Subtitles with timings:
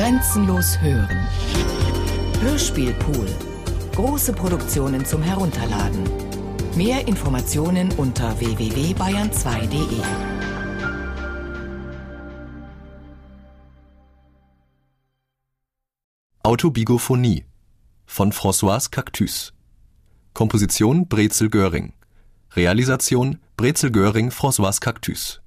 [0.00, 1.28] Grenzenlos hören.
[2.40, 3.26] Hörspielpool.
[3.94, 6.08] Große Produktionen zum Herunterladen.
[6.74, 10.00] Mehr Informationen unter www.bayern2.de.
[16.44, 17.44] Autobigophonie
[18.06, 19.52] von Françoise Cactus.
[20.32, 21.92] Komposition Brezel Göring.
[22.56, 25.42] Realisation Brezel Göring Françoise Cactus.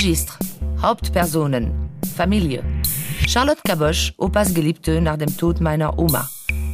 [0.00, 0.38] Registre
[0.80, 2.64] Hauptpersonen Familie
[3.28, 6.26] Charlotte Caboche, Opas Geliebte nach dem Tod meiner Oma.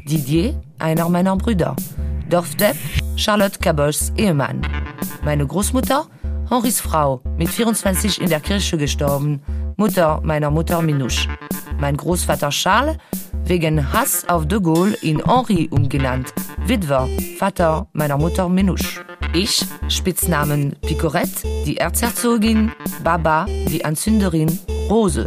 [0.09, 1.75] Didier, einer meiner Brüder.
[2.31, 2.77] Dorfdepp,
[3.17, 4.63] Charlotte Caboches Ehemann.
[5.25, 6.07] Meine Großmutter,
[6.49, 9.43] Henrys Frau, mit 24 in der Kirche gestorben,
[9.77, 11.29] Mutter meiner Mutter Minouche.
[11.81, 12.97] Mein Großvater Charles,
[13.45, 16.33] wegen Hass auf de Gaulle in Henri umgenannt,
[16.65, 17.09] Witwer,
[17.41, 19.05] Vater meiner Mutter Minouche.
[19.37, 22.73] Ich, Spitznamen Picorette, die Erzherzogin,
[23.05, 25.27] Baba, die Anzünderin, Rose.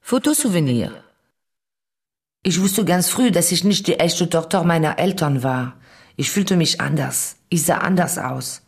[0.00, 1.04] Fotosouvenir.
[2.42, 5.74] Ich wusste ganz früh, dass ich nicht die echte Tochter meiner Eltern war.
[6.16, 7.36] Ich fühlte mich anders.
[7.50, 8.62] Ich sah anders aus.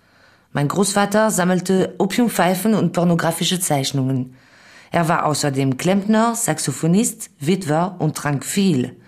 [0.52, 4.36] Mein Großvater sammelte Opiumpfeifen und pornografische Zeichnungen.
[4.92, 8.99] Er war außerdem Klempner, Saxophonist, Witwer und trank viel.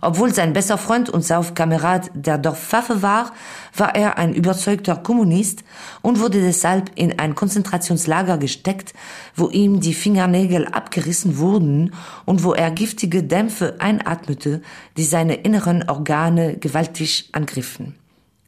[0.00, 3.32] Obwohl sein bester Freund und Saufkamerad der Dorfpfaffe war,
[3.76, 5.62] war er ein überzeugter Kommunist
[6.00, 8.94] und wurde deshalb in ein Konzentrationslager gesteckt,
[9.36, 11.92] wo ihm die Fingernägel abgerissen wurden
[12.24, 14.62] und wo er giftige Dämpfe einatmete,
[14.96, 17.94] die seine inneren Organe gewaltig angriffen.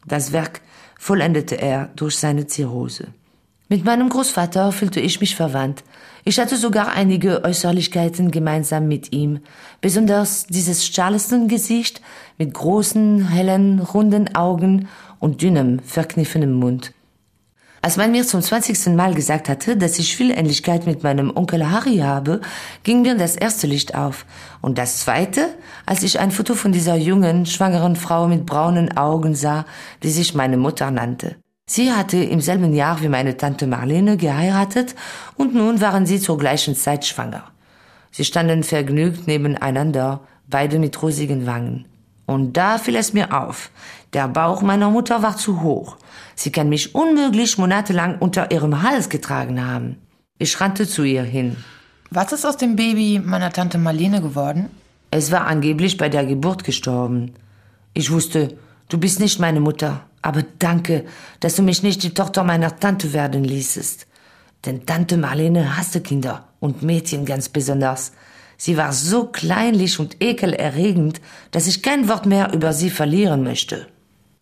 [0.07, 0.63] Das Werk
[0.99, 3.09] vollendete er durch seine Zirrhose.
[3.69, 5.85] Mit meinem Großvater fühlte ich mich verwandt.
[6.25, 9.41] Ich hatte sogar einige Äußerlichkeiten gemeinsam mit ihm,
[9.81, 12.01] besonders dieses Charleston-Gesicht
[12.39, 14.89] mit großen, hellen, runden Augen
[15.19, 16.93] und dünnem, verkniffenem Mund.
[17.85, 21.69] Als man mir zum zwanzigsten Mal gesagt hatte, dass ich viel Ähnlichkeit mit meinem Onkel
[21.69, 22.41] Harry habe,
[22.85, 24.25] ging mir das erste Licht auf.
[24.61, 25.49] Und das zweite,
[25.85, 29.67] als ich ein Foto von dieser jungen, schwangeren Frau mit braunen Augen sah,
[30.05, 31.35] die sich meine Mutter nannte.
[31.75, 34.95] Sie hatte im selben Jahr wie meine Tante Marlene geheiratet
[35.39, 37.45] und nun waren sie zur gleichen Zeit schwanger.
[38.11, 41.87] Sie standen vergnügt nebeneinander, beide mit rosigen Wangen.
[42.27, 43.71] Und da fiel es mir auf.
[44.13, 45.97] Der Bauch meiner Mutter war zu hoch.
[46.35, 49.97] Sie kann mich unmöglich monatelang unter ihrem Hals getragen haben.
[50.37, 51.57] Ich rannte zu ihr hin.
[52.11, 54.69] Was ist aus dem Baby meiner Tante Marlene geworden?
[55.11, 57.33] Es war angeblich bei der Geburt gestorben.
[57.95, 58.59] Ich wusste,
[58.91, 60.03] du bist nicht meine Mutter.
[60.23, 61.05] Aber danke,
[61.41, 64.07] dass du mich nicht die Tochter meiner Tante werden ließest.
[64.65, 68.13] Denn Tante Marlene hasste Kinder und Mädchen ganz besonders.
[68.57, 73.89] Sie war so kleinlich und ekelerregend, dass ich kein Wort mehr über sie verlieren möchte.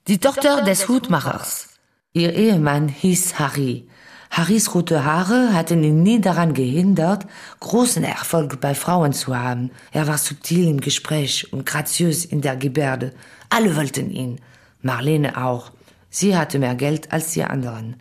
[0.09, 1.69] Die Tochter des Hutmachers.
[2.13, 3.89] Ihr Ehemann hieß Harry.
[4.31, 7.27] Harrys rote Haare hatten ihn nie daran gehindert,
[7.59, 9.71] großen Erfolg bei Frauen zu haben.
[9.91, 13.13] Er war subtil im Gespräch und graziös in der Gebärde.
[13.49, 14.41] Alle wollten ihn.
[14.83, 15.73] Marlene auch.
[16.11, 17.97] Sie hatte mehr Geld als die anderen.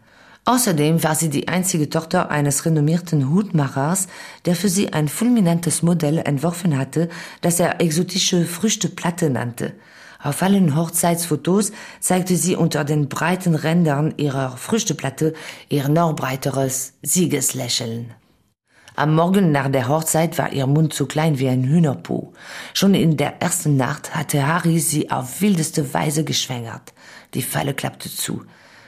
[0.46, 4.08] Außerdem war sie die einzige Tochter eines renommierten Hutmachers,
[4.46, 7.10] der für sie ein fulminantes Modell entworfen hatte,
[7.42, 9.74] das er exotische Früchteplatte nannte.
[10.22, 15.34] Auf allen Hochzeitsfotos zeigte sie unter den breiten Rändern ihrer Früchteplatte
[15.70, 18.14] ihr noch breiteres Siegeslächeln.
[19.00, 22.34] Am Morgen nach der Hochzeit war ihr Mund so klein wie ein Hühnerpo.
[22.74, 26.92] Schon in der ersten Nacht hatte Harry sie auf wildeste Weise geschwängert.
[27.34, 28.44] Die Falle klappte zu.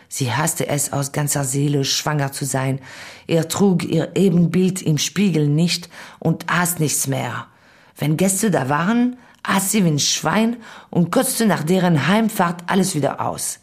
[0.09, 2.81] Sie hasste es aus ganzer Seele, schwanger zu sein.
[3.25, 7.47] Er trug ihr Ebenbild im Spiegel nicht und aß nichts mehr.
[7.95, 10.57] Wenn Gäste da waren, aß sie wie ein Schwein
[10.89, 13.59] und kotzte nach deren Heimfahrt alles wieder aus.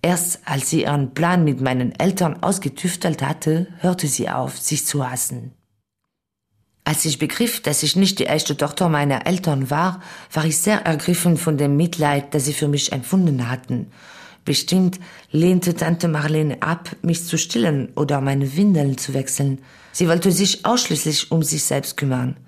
[0.00, 5.10] Erst als sie ihren Plan mit meinen Eltern ausgetüftelt hatte, hörte sie auf, sich zu
[5.10, 5.57] hassen.
[6.88, 10.00] Als ich begriff, dass ich nicht die echte Tochter meiner Eltern war,
[10.32, 13.90] war ich sehr ergriffen von dem Mitleid, das sie für mich empfunden hatten.
[14.46, 14.98] Bestimmt
[15.30, 19.58] lehnte Tante Marlene ab, mich zu stillen oder meine Windeln zu wechseln.
[19.92, 22.38] Sie wollte sich ausschließlich um sich selbst kümmern.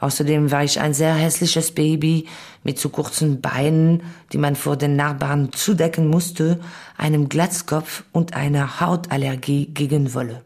[0.00, 2.28] Außerdem war ich ein sehr hässliches Baby
[2.64, 4.02] mit zu kurzen Beinen,
[4.34, 6.60] die man vor den Nachbarn zudecken musste,
[6.98, 10.44] einem Glatzkopf und einer Hautallergie gegen Wolle.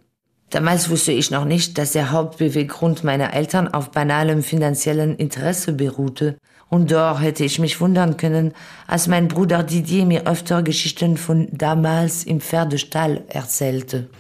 [0.53, 6.37] Damals wusste ich noch nicht, dass der Hauptbeweggrund meiner Eltern auf banalem finanziellen Interesse beruhte.
[6.69, 8.53] Und doch hätte ich mich wundern können,
[8.87, 14.11] als mein Bruder Didier mir öfter Geschichten von damals im Pferdestall erzählte.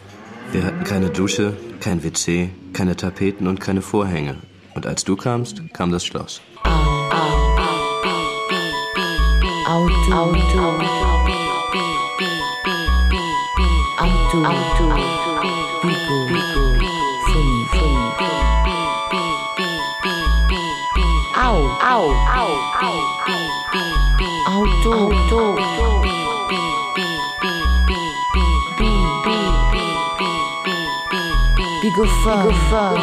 [0.52, 4.36] Wir hatten keine Dusche, kein WC, keine Tapeten und keine Vorhänge.
[4.74, 6.40] Und als du kamst, kam das Schloss.
[6.64, 6.72] Auto,
[9.68, 10.14] Auto,
[13.98, 15.51] Auto, Auto,
[15.82, 18.02] Bigo, Bigo, Funny, Funny.
[21.34, 22.06] Au, au,
[22.38, 22.50] au,
[24.46, 25.56] Auto, Auto,
[31.82, 33.00] Bigophone, Bigophone.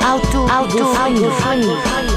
[0.00, 2.07] Auto, Auto, Auto, Funny.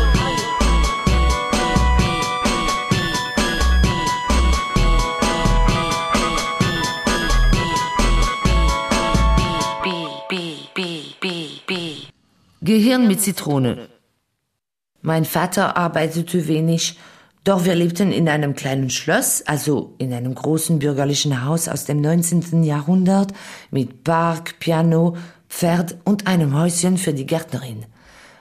[12.71, 13.89] Gehirn mit Zitrone.
[15.01, 16.97] Mein Vater arbeitete wenig,
[17.43, 21.99] doch wir lebten in einem kleinen Schloss, also in einem großen bürgerlichen Haus aus dem
[21.99, 22.63] 19.
[22.63, 23.33] Jahrhundert
[23.71, 25.17] mit Park, Piano,
[25.49, 27.83] Pferd und einem Häuschen für die Gärtnerin.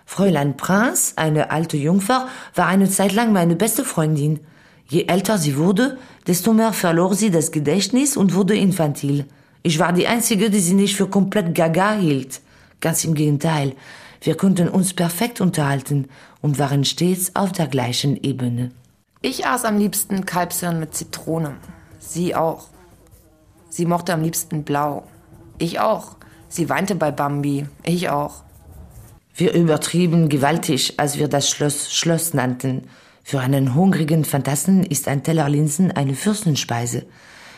[0.06, 4.38] Fräulein Prinz, eine alte Jungfer, war eine Zeit lang meine beste Freundin.
[4.86, 5.98] Je älter sie wurde,
[6.28, 9.24] desto mehr verlor sie das Gedächtnis und wurde infantil.
[9.64, 12.40] Ich war die Einzige, die sie nicht für komplett gaga hielt.
[12.80, 13.74] Ganz im Gegenteil.
[14.20, 16.08] Wir konnten uns perfekt unterhalten
[16.42, 18.70] und waren stets auf der gleichen Ebene.
[19.22, 21.56] Ich aß am liebsten Kalbshirn mit Zitrone.
[21.98, 22.68] Sie auch.
[23.70, 25.04] Sie mochte am liebsten blau.
[25.58, 26.16] Ich auch.
[26.48, 27.66] Sie weinte bei Bambi.
[27.84, 28.42] Ich auch.
[29.34, 32.88] Wir übertrieben gewaltig, als wir das Schloss Schloss nannten.
[33.22, 37.06] Für einen hungrigen Phantasten ist ein Teller Linsen eine Fürstenspeise.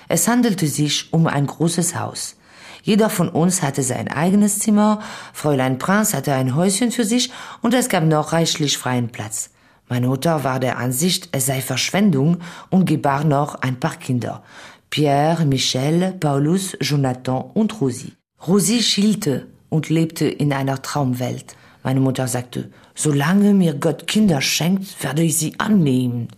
[0.08, 2.36] Es handelte sich um ein großes Haus.
[2.82, 5.00] Jeder von uns hatte sein eigenes Zimmer,
[5.32, 7.30] Fräulein Prinz hatte ein Häuschen für sich
[7.62, 9.50] und es gab noch reichlich freien Platz.
[9.88, 12.38] Meine Mutter war der Ansicht, es sei Verschwendung
[12.70, 14.42] und gebar noch ein paar Kinder.
[14.90, 18.14] Pierre, Michel, Paulus, Jonathan und Rosie.
[18.46, 21.56] Rosie schielte und lebte in einer Traumwelt.
[21.82, 26.28] Meine Mutter sagte, solange mir Gott Kinder schenkt, werde ich sie annehmen.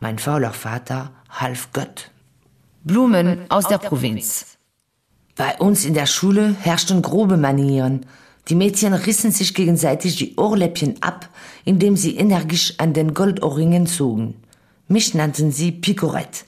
[0.00, 2.10] Mein fauler Vater half Gott.
[2.84, 4.51] Blumen aus der Provinz.
[5.34, 8.04] Bei uns in der Schule herrschten grobe Manieren.
[8.48, 11.30] Die Mädchen rissen sich gegenseitig die Ohrläppchen ab,
[11.64, 14.34] indem sie energisch an den Goldohrringen zogen.
[14.88, 16.44] Mich nannten sie Picorette.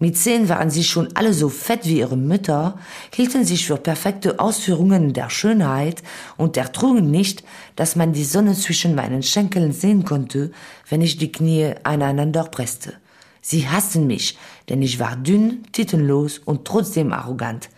[0.00, 2.76] Mit zehn waren sie schon alle so fett wie ihre Mütter,
[3.14, 6.02] hielten sich für perfekte Ausführungen der Schönheit
[6.36, 7.44] und ertrugen nicht,
[7.76, 10.50] dass man die Sonne zwischen meinen Schenkeln sehen konnte,
[10.88, 12.94] wenn ich die Knie aneinander presste.
[13.40, 14.36] Sie hassten mich,
[14.68, 17.68] denn ich war dünn, titellos und trotzdem arrogant.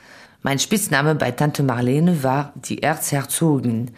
[0.46, 3.90] Mein Spitzname bei Tante Marlene war die Erzherzogin.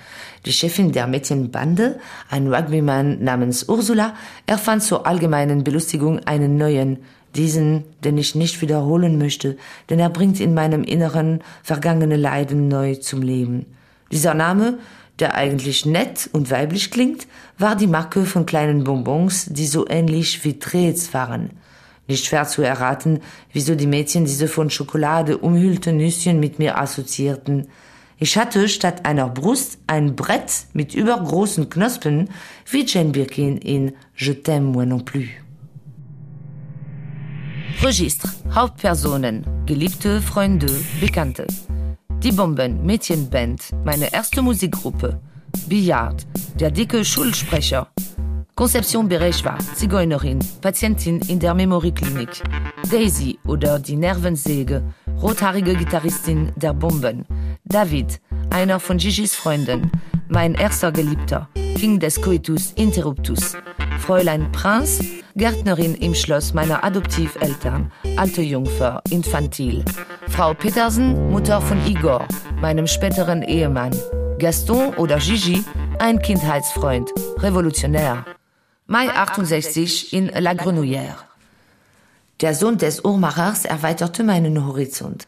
[0.46, 2.00] Die Chefin der Mädchenbande,
[2.30, 4.14] ein Rugbyman namens Ursula,
[4.46, 7.00] erfand zur allgemeinen Belustigung einen neuen,
[7.36, 9.58] diesen, den ich nicht wiederholen möchte,
[9.90, 13.66] denn er bringt in meinem Inneren vergangene Leiden neu zum Leben.
[14.10, 14.78] Dieser Name,
[15.18, 17.26] der eigentlich nett und weiblich klingt,
[17.58, 21.50] war die Marke von kleinen Bonbons, die so ähnlich wie Trets waren.
[22.08, 23.20] Nicht schwer zu erraten,
[23.52, 27.68] wieso die Mädchen diese von Schokolade umhüllte Nüsschen mit mir assoziierten.
[28.16, 32.30] Ich hatte statt einer Brust ein Brett mit übergroßen Knospen,
[32.70, 35.28] wie Jane Birkin in Je t'aime moi non plus.
[37.80, 40.66] Registre, Hauptpersonen, geliebte Freunde,
[41.00, 41.46] Bekannte.
[42.24, 45.20] Die Bomben, Mädchenband, meine erste Musikgruppe.
[45.68, 46.26] Billard,
[46.58, 47.86] der dicke Schulsprecher.
[48.58, 52.42] Conception Berech war Zigeunerin, Patientin in der Memorieklinik.
[52.90, 54.82] Daisy oder die Nervensäge,
[55.22, 57.24] rothaarige Gitarristin der Bomben.
[57.62, 59.92] David, einer von Gigi's Freunden,
[60.26, 63.56] mein erster Geliebter, King des Coitus Interruptus.
[64.00, 65.04] Fräulein Prinz,
[65.36, 69.84] Gärtnerin im Schloss meiner Adoptiveltern, alte Jungfer, infantil.
[70.30, 72.26] Frau Petersen, Mutter von Igor,
[72.60, 73.94] meinem späteren Ehemann.
[74.40, 75.62] Gaston oder Gigi,
[76.00, 78.24] ein Kindheitsfreund, revolutionär.
[78.90, 81.18] Mai 68 in La Grenouillère.
[82.40, 85.26] Der Sohn des Uhrmachers erweiterte meinen Horizont.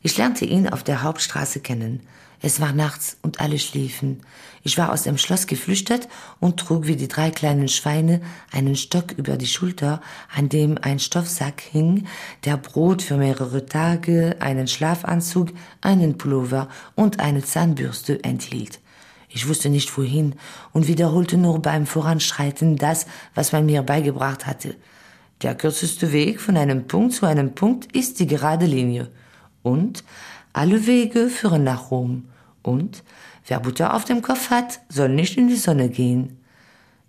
[0.00, 2.06] Ich lernte ihn auf der Hauptstraße kennen.
[2.40, 4.20] Es war nachts und alle schliefen.
[4.62, 6.06] Ich war aus dem Schloss geflüchtet
[6.38, 8.20] und trug wie die drei kleinen Schweine
[8.52, 10.00] einen Stock über die Schulter,
[10.32, 12.06] an dem ein Stoffsack hing,
[12.44, 15.48] der Brot für mehrere Tage, einen Schlafanzug,
[15.80, 18.78] einen Pullover und eine Zahnbürste enthielt.
[19.38, 20.34] Ich wusste nicht wohin
[20.72, 24.74] und wiederholte nur beim Voranschreiten das, was man mir beigebracht hatte.
[25.42, 29.12] Der kürzeste Weg von einem Punkt zu einem Punkt ist die gerade Linie.
[29.62, 30.02] Und
[30.52, 32.24] alle Wege führen nach Rom.
[32.62, 33.04] Und
[33.46, 36.40] wer Butter auf dem Kopf hat, soll nicht in die Sonne gehen.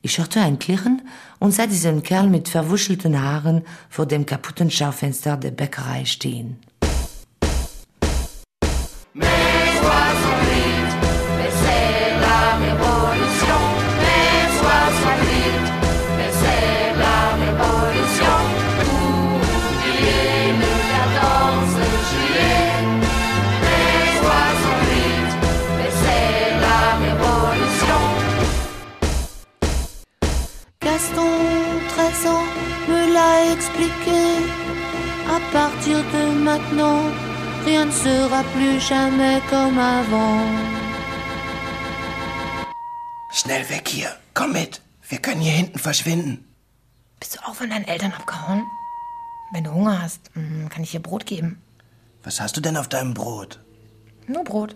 [0.03, 1.01] Ich hörte ein Klirren
[1.39, 6.59] und sah diesen Kerl mit verwuschelten Haaren vor dem kaputten Schaufenster der Bäckerei stehen.
[35.51, 37.01] Partir de maintenant,
[37.65, 40.45] rien ne sera plus jamais comme avant.
[43.31, 44.81] Schnell weg hier, komm mit.
[45.07, 46.45] Wir können hier hinten verschwinden.
[47.19, 48.63] Bist du auch von deinen Eltern abgehauen?
[49.51, 51.61] Wenn du Hunger hast, mm, kann ich dir Brot geben.
[52.23, 53.59] Was hast du denn auf deinem Brot?
[54.27, 54.75] Nur Brot.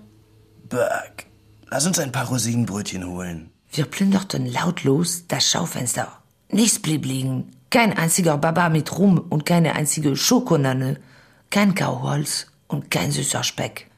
[0.69, 1.27] Berg,
[1.69, 3.51] lass uns ein paar Rosinenbrötchen holen.
[3.71, 6.07] Wir plünderten lautlos das Schaufenster.
[6.49, 7.51] Nichts blieb liegen.
[7.73, 10.99] Kein einziger Baba mit Rum und keine einzige Schokonanne,
[11.49, 13.89] kein Kauholz und kein süßer Speck.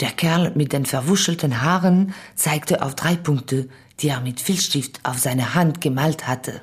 [0.00, 5.18] Der Kerl mit den verwuschelten Haaren zeigte auf drei Punkte, die er mit Filzstift auf
[5.18, 6.62] seine Hand gemalt hatte.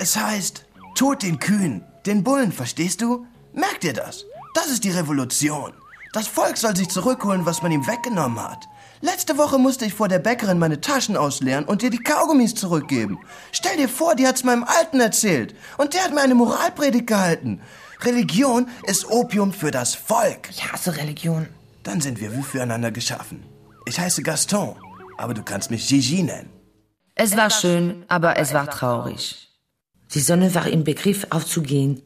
[0.00, 0.64] Es heißt,
[0.96, 3.24] Tod den Kühen, den Bullen, verstehst du?
[3.52, 4.24] Merk dir das.
[4.54, 5.72] Das ist die Revolution.
[6.12, 8.66] Das Volk soll sich zurückholen, was man ihm weggenommen hat.
[9.04, 13.18] Letzte Woche musste ich vor der Bäckerin meine Taschen ausleeren und dir die Kaugummis zurückgeben.
[13.50, 15.56] Stell dir vor, die hat's meinem Alten erzählt.
[15.76, 17.60] Und der hat mir eine Moralpredigt gehalten.
[18.02, 20.48] Religion ist Opium für das Volk.
[20.50, 21.48] Ich hasse Religion.
[21.82, 23.42] Dann sind wir wie füreinander geschaffen.
[23.86, 24.76] Ich heiße Gaston,
[25.18, 26.50] aber du kannst mich Gigi nennen.
[27.16, 29.48] Es war schön, aber es war traurig.
[30.14, 32.02] Die Sonne war im Begriff aufzugehen.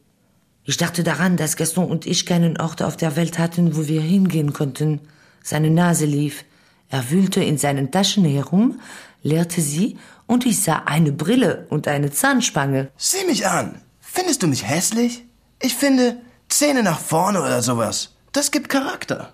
[0.63, 4.01] Ich dachte daran, dass Gaston und ich keinen Ort auf der Welt hatten, wo wir
[4.01, 5.01] hingehen konnten.
[5.43, 6.43] Seine Nase lief.
[6.89, 8.79] Er wühlte in seinen Taschen herum,
[9.23, 12.89] leerte sie und ich sah eine Brille und eine Zahnspange.
[12.97, 13.81] Sieh mich an.
[13.99, 15.25] Findest du mich hässlich?
[15.61, 16.17] Ich finde
[16.49, 18.15] Zähne nach vorne oder sowas.
[18.31, 19.33] Das gibt Charakter.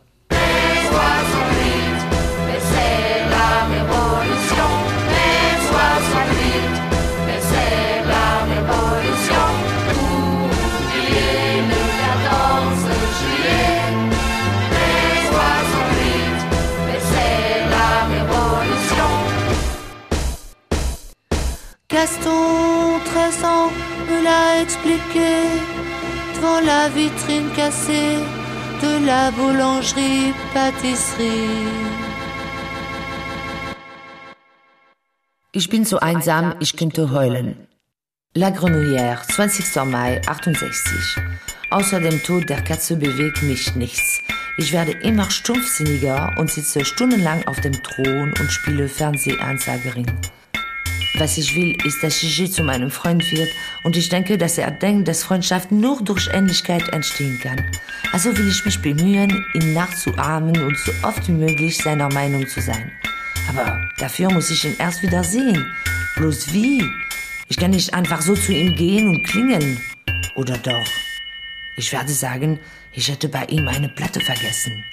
[22.04, 23.72] Gaston, 13 ans,
[24.10, 25.32] me l'a expliqué
[26.36, 28.18] devant la vitrine cassée
[28.82, 31.70] de la boulangerie-pâtisserie.
[35.54, 37.56] Ich bin so einsam, ich könnte heulen.
[38.36, 39.86] La Grenouillère, 20.
[39.86, 41.16] Mai 68.
[41.70, 44.20] Außer dem Tod der Katze bewegt mich nichts.
[44.58, 50.12] Ich werde immer stumpfsinniger und sitze stundenlang auf dem Thron und spiele Fernsehansagerin.
[51.16, 53.50] Was ich will, ist, dass Gigi zu meinem Freund wird
[53.84, 57.64] und ich denke, dass er denkt, dass Freundschaft nur durch Ähnlichkeit entstehen kann.
[58.12, 62.62] Also will ich mich bemühen, ihn nachzuahmen und so oft wie möglich seiner Meinung zu
[62.62, 62.92] sein.
[63.48, 65.64] Aber dafür muss ich ihn erst wieder sehen.
[66.16, 66.84] Bloß wie?
[67.48, 69.80] Ich kann nicht einfach so zu ihm gehen und klingeln.
[70.36, 70.88] Oder doch?
[71.78, 72.60] Ich werde sagen,
[72.92, 74.84] ich hätte bei ihm eine Platte vergessen.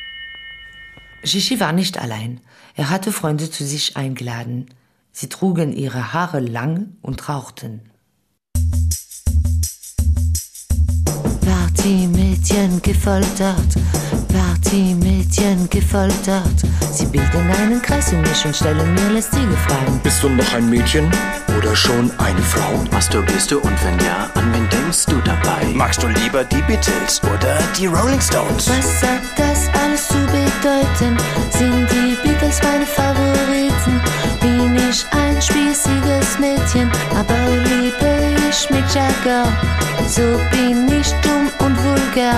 [1.23, 2.41] Gigi war nicht allein.
[2.75, 4.67] Er hatte Freunde zu sich eingeladen.
[5.21, 7.83] Sie trugen ihre Haare lang und rauchten.
[11.45, 13.71] Partymädchen gefoltert,
[14.33, 16.65] Partymädchen gefoltert.
[16.91, 20.01] Sie bilden einen Kreis um mich und stellen mir lästige Fragen.
[20.03, 21.11] Bist du noch ein Mädchen
[21.59, 22.83] oder schon eine Frau?
[22.91, 25.67] Masturbierst du und wenn ja, an wen denkst du dabei?
[25.75, 28.71] Magst du lieber die Beatles oder die Rolling Stones?
[28.71, 31.19] Was hat das alles zu bedeuten?
[31.51, 33.10] Sind die Beatles meine Favoriten?
[34.41, 39.45] Bin ich ein spießiges Mädchen, aber liebe ich Mick Jagger?
[40.09, 42.35] So bin ich dumm und vulgär.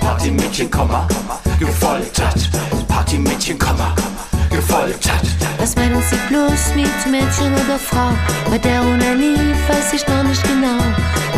[0.00, 1.06] Partymädchen, Komma,
[1.58, 2.50] gefoltert.
[2.88, 3.94] Partymädchen, Komma,
[4.50, 5.00] gefoltert.
[5.00, 5.28] gefoltert.
[5.58, 8.10] Was meinen Sie bloß mit Mädchen oder Frau?
[8.50, 9.36] Bei der Unanie
[9.68, 10.78] weiß ich noch nicht genau.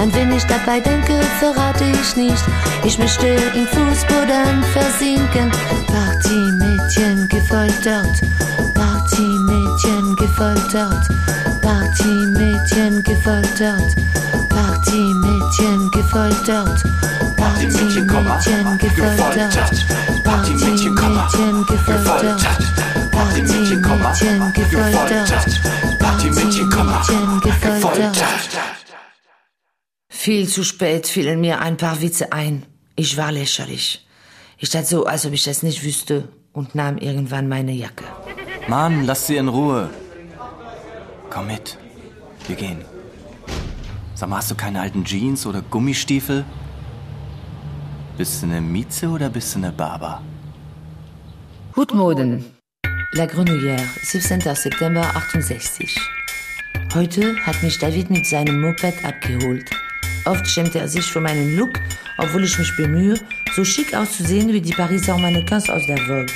[0.00, 2.44] An wen ich dabei denke, verrate ich nicht.
[2.84, 5.50] Ich möchte im Fußboden versinken.
[5.86, 8.20] Partymädchen gefoltert,
[9.80, 11.10] Partymädchen gefoltert,
[11.62, 13.96] Partymädchen gefoltert,
[14.50, 16.82] Partymädchen gefoltert,
[17.36, 18.06] Partymädchen,
[18.78, 19.54] gefoltert,
[20.22, 20.94] Partymädchen,
[21.66, 22.46] gefoltert,
[23.10, 25.60] Partymädchen, gefoltert,
[25.98, 28.16] Partymädchen gefoltert.
[30.10, 32.66] Viel zu spät fielen mir ein paar Witze ein.
[32.96, 34.06] Ich war lächerlich.
[34.58, 38.04] Ich tat so, als ob ich das nicht wüsste und nahm irgendwann meine Jacke.
[38.70, 39.90] Mann, lass sie in Ruhe.
[41.28, 41.76] Komm mit.
[42.46, 42.84] Wir gehen.
[44.14, 46.44] Sag mal, hast du keine alten Jeans oder Gummistiefel?
[48.16, 50.22] Bist du eine Mieze oder bist du eine Barber?
[51.74, 52.44] Hutmoden.
[53.14, 54.40] La Grenouillère, 17.
[54.54, 55.98] September 68.
[56.94, 59.68] Heute hat mich David mit seinem Moped abgeholt.
[60.26, 61.72] Oft schämt er sich für meinen Look,
[62.18, 63.18] obwohl ich mich bemühe,
[63.56, 66.32] so schick auszusehen wie die Pariser Mannequins aus der Vogue.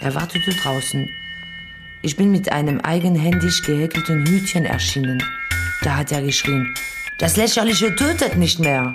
[0.00, 1.06] Er wartete draußen.
[2.08, 5.22] Ich bin mit einem eigenhändig gehäkelten Hütchen erschienen.
[5.82, 6.74] Da hat er geschrien,
[7.18, 8.94] das Lächerliche tötet nicht mehr.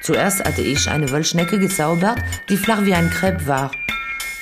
[0.00, 2.18] Zuerst hatte ich eine Wollschnecke gezaubert,
[2.48, 3.70] die flach wie ein Crepe war.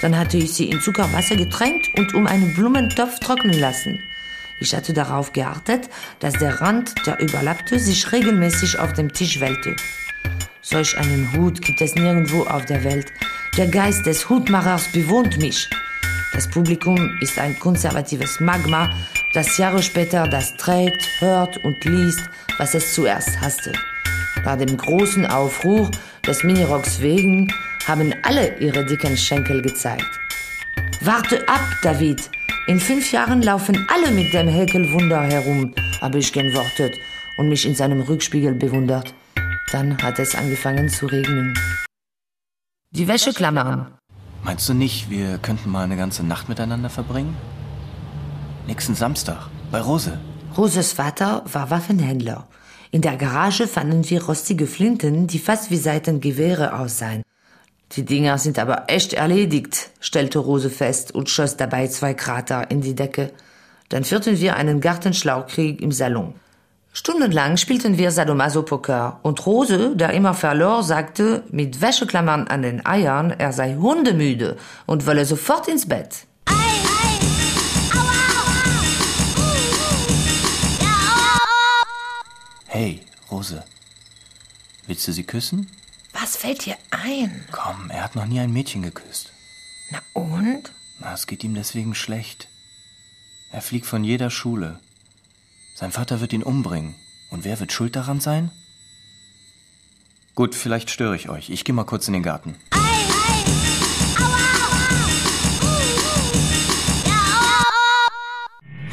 [0.01, 3.99] Dann hatte ich sie in Zuckerwasser getränkt und um einen Blumentopf trocknen lassen.
[4.59, 5.91] Ich hatte darauf geachtet,
[6.21, 9.77] dass der Rand, der überlappte, sich regelmäßig auf dem Tisch wellte.
[10.63, 13.13] Solch einen Hut gibt es nirgendwo auf der Welt.
[13.59, 15.69] Der Geist des Hutmachers bewohnt mich.
[16.41, 18.89] Das Publikum ist ein konservatives Magma,
[19.35, 23.75] das Jahre später das trägt, hört und liest, was es zuerst hasste.
[24.43, 25.91] Nach dem großen Aufruhr
[26.27, 27.53] des Minirocks wegen
[27.87, 30.09] haben alle ihre dicken Schenkel gezeigt.
[31.03, 32.31] Warte ab, David.
[32.69, 36.95] In fünf Jahren laufen alle mit dem Häkelwunder herum, habe ich geantwortet
[37.37, 39.13] und mich in seinem Rückspiegel bewundert.
[39.73, 41.53] Dann hat es angefangen zu regnen.
[42.93, 44.00] Die Wäscheklammern.
[44.43, 47.37] Meinst du nicht, wir könnten mal eine ganze Nacht miteinander verbringen?
[48.67, 50.19] Nächsten Samstag, bei Rose.
[50.57, 52.47] Roses Vater war Waffenhändler.
[52.91, 57.23] In der Garage fanden wir rostige Flinten, die fast wie Seitengewehre aussahen.
[57.93, 62.81] Die Dinger sind aber echt erledigt, stellte Rose fest und schoss dabei zwei Krater in
[62.81, 63.33] die Decke.
[63.91, 66.35] Dann führten wir einen Gartenschlaukrieg im Salon.
[66.93, 73.31] Stundenlang spielten wir Sadomaso-Poker und Rose, der immer verlor, sagte mit Wäscheklammern an den Eiern,
[73.31, 76.27] er sei hundemüde und wolle sofort ins Bett.
[82.67, 83.01] Hey,
[83.31, 83.63] Rose.
[84.87, 85.71] Willst du sie küssen?
[86.13, 87.45] Was fällt dir ein?
[87.53, 89.33] Komm, er hat noch nie ein Mädchen geküsst.
[89.91, 90.73] Na und?
[90.99, 92.49] Na, es geht ihm deswegen schlecht.
[93.53, 94.81] Er fliegt von jeder Schule.
[95.81, 96.95] Sein Vater wird ihn umbringen.
[97.31, 98.51] Und wer wird schuld daran sein?
[100.35, 101.49] Gut, vielleicht störe ich euch.
[101.49, 102.55] Ich gehe mal kurz in den Garten.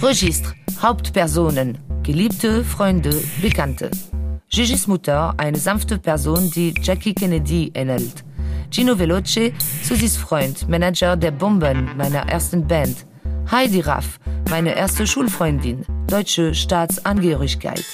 [0.02, 3.92] Registre, Hauptpersonen, Geliebte, Freunde, Bekannte.
[4.50, 8.24] Gigis Mutter, eine sanfte Person, die Jackie Kennedy ähnelt.
[8.72, 9.52] Gino Veloce,
[9.84, 13.07] Susis Freund, Manager der Bomben meiner ersten Band.
[13.50, 17.86] Heidi Raff, meine erste Schulfreundin, deutsche Staatsangehörigkeit.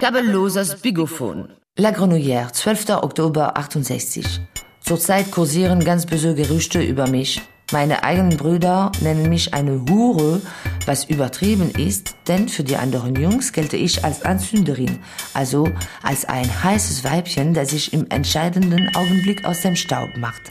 [0.00, 1.50] Kabelloses Bigophon.
[1.76, 2.90] La Grenouillère, 12.
[3.02, 4.40] Oktober 68.
[4.80, 7.40] Zurzeit kursieren ganz böse Gerüchte über mich.
[7.70, 10.42] Meine eigenen Brüder nennen mich eine Hure,
[10.84, 14.98] was übertrieben ist, denn für die anderen Jungs gelte ich als Anzünderin,
[15.32, 15.70] also
[16.02, 20.50] als ein heißes Weibchen, das sich im entscheidenden Augenblick aus dem Staub macht.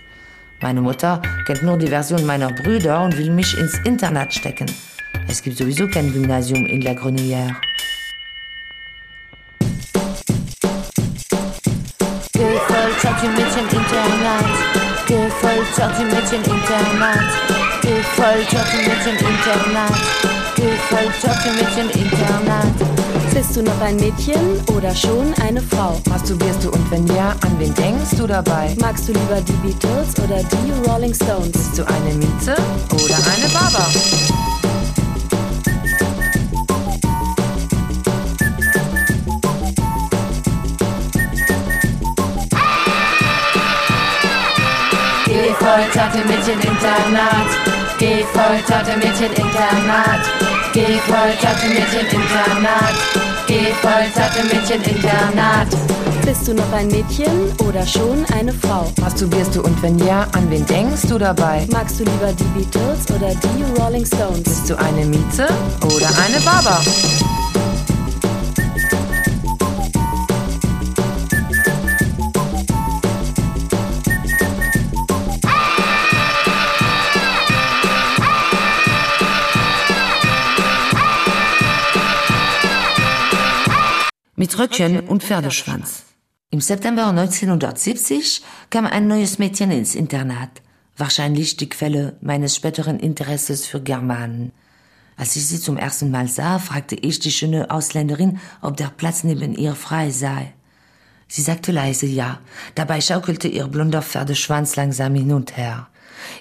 [0.60, 4.65] Meine Mutter kennt nur die Version meiner Brüder und will mich ins Internat stecken.
[5.28, 7.56] Es gibt sowieso kein Gymnasium in La Grenouillère.
[12.34, 14.46] Gefolterte Mädchen Internat.
[15.08, 17.20] Gefolterte Mädchen Internat.
[17.82, 19.96] Gefolterte Mädchen Internat.
[20.56, 23.07] Gefolterte Mädchen Internat.
[23.38, 26.02] Bist du noch ein Mädchen oder schon eine Frau?
[26.10, 28.76] Masturbierst du und wenn ja, an wen denkst du dabei?
[28.80, 31.52] Magst du lieber die Beatles oder die Rolling Stones?
[31.52, 32.56] Bist du eine Mieze
[32.93, 33.86] oder eine Barber?
[45.28, 47.50] Gefolterte Mädchen Internat.
[48.00, 50.26] Gefolterte Mädchen Internat.
[50.73, 53.27] Gefolterte Mädchen Internat.
[53.48, 55.70] Gefolterte Mädchen Internat.
[56.26, 58.92] Bist du noch ein Mädchen oder schon eine Frau?
[59.00, 61.66] Masturbierst du und wenn ja, an wen denkst du dabei?
[61.72, 64.44] Magst du lieber die Beatles oder die Rolling Stones?
[64.44, 65.48] Bist du eine Mieze
[65.86, 66.82] oder eine Baba?
[84.38, 86.04] Mit Röckchen und Pferdeschwanz.
[86.52, 90.62] Im September 1970 kam ein neues Mädchen ins Internat.
[90.95, 94.52] Wahrscheinlich die Quelle meines späteren Interesses für Germanen.
[95.15, 99.23] Als ich sie zum ersten Mal sah, fragte ich die schöne Ausländerin, ob der Platz
[99.23, 100.54] neben ihr frei sei.
[101.28, 102.39] Sie sagte leise ja.
[102.76, 105.88] Dabei schaukelte ihr blonder Pferdeschwanz langsam hin und her.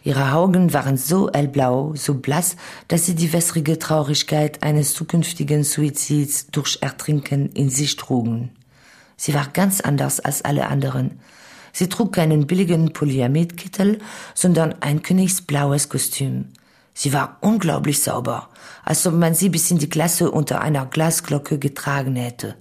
[0.04, 2.56] Ihre Augen waren so hellblau, so blass,
[2.88, 8.50] dass sie die wässrige Traurigkeit eines zukünftigen Suizids durch Ertrinken in sich trugen.
[9.16, 11.20] Sie war ganz anders als alle anderen.
[11.72, 13.98] Sie trug keinen billigen Polyamidkittel,
[14.34, 16.46] sondern ein königsblaues Kostüm.
[16.94, 18.48] Sie war unglaublich sauber,
[18.82, 22.56] als ob man sie bis in die Klasse unter einer Glasglocke getragen hätte.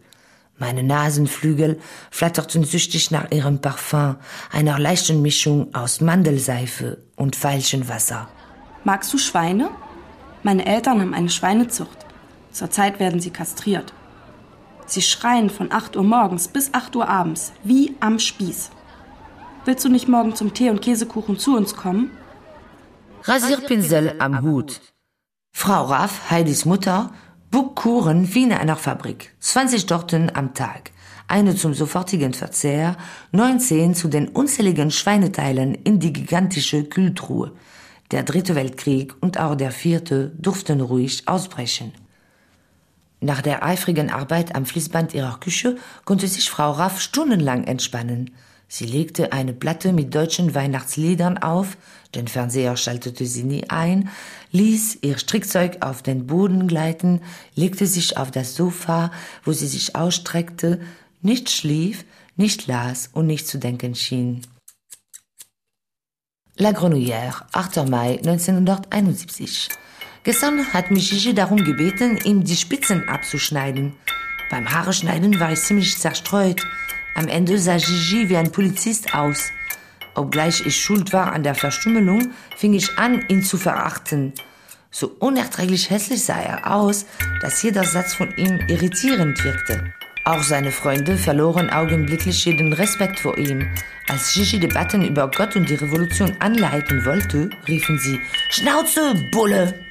[0.58, 1.80] Meine Nasenflügel
[2.12, 4.18] flatterten süchtig nach ihrem Parfum,
[4.52, 8.28] einer leichten Mischung aus Mandelseife und Veilchenwasser.
[8.84, 9.70] Magst du Schweine?
[10.44, 12.06] Meine Eltern haben eine Schweinezucht.
[12.52, 13.94] Zurzeit werden sie kastriert.
[14.86, 18.70] Sie schreien von 8 Uhr morgens bis 8 Uhr abends, wie am Spieß.
[19.66, 22.12] Willst du nicht morgen zum Tee und Käsekuchen zu uns kommen?
[23.24, 24.80] Rasierpinsel am Hut.
[25.52, 27.12] Frau Raff, Heidis Mutter,
[27.50, 29.34] bug Kuren wie in einer Fabrik.
[29.40, 30.92] 20 Torten am Tag.
[31.28, 32.98] Eine zum sofortigen Verzehr,
[33.32, 37.52] 19 zu den unzähligen Schweineteilen in die gigantische Kühltruhe.
[38.12, 41.94] Der dritte Weltkrieg und auch der vierte durften ruhig ausbrechen.
[43.22, 48.32] Nach der eifrigen Arbeit am Fließband ihrer Küche konnte sich Frau Raff stundenlang entspannen.
[48.68, 51.78] Sie legte eine Platte mit deutschen Weihnachtsliedern auf,
[52.14, 54.10] den Fernseher schaltete sie nie ein,
[54.52, 57.22] ließ ihr Strickzeug auf den Boden gleiten,
[57.56, 59.12] legte sich auf das Sofa,
[59.44, 60.80] wo sie sich ausstreckte,
[61.26, 64.42] nicht schlief, nicht las und nicht zu denken schien.
[66.56, 67.90] La Grenouillère, 8.
[67.90, 69.70] Mai 1971.
[70.24, 73.94] Gestern hat mich Gigi darum gebeten, ihm die Spitzen abzuschneiden.
[74.50, 76.62] Beim Haare schneiden war ich ziemlich zerstreut.
[77.16, 79.52] Am Ende sah Gigi wie ein Polizist aus.
[80.14, 84.34] Obgleich ich schuld war an der Verstümmelung, fing ich an, ihn zu verachten.
[84.92, 87.08] So unerträglich hässlich sah er aus,
[87.42, 89.94] dass jeder Satz von ihm irritierend wirkte.
[90.28, 93.70] Auch seine Freunde verloren augenblicklich jeden Respekt vor ihm.
[94.08, 99.86] Als Gigi Debatten über Gott und die Revolution anleiten wollte, riefen sie Schnauze, Bulle!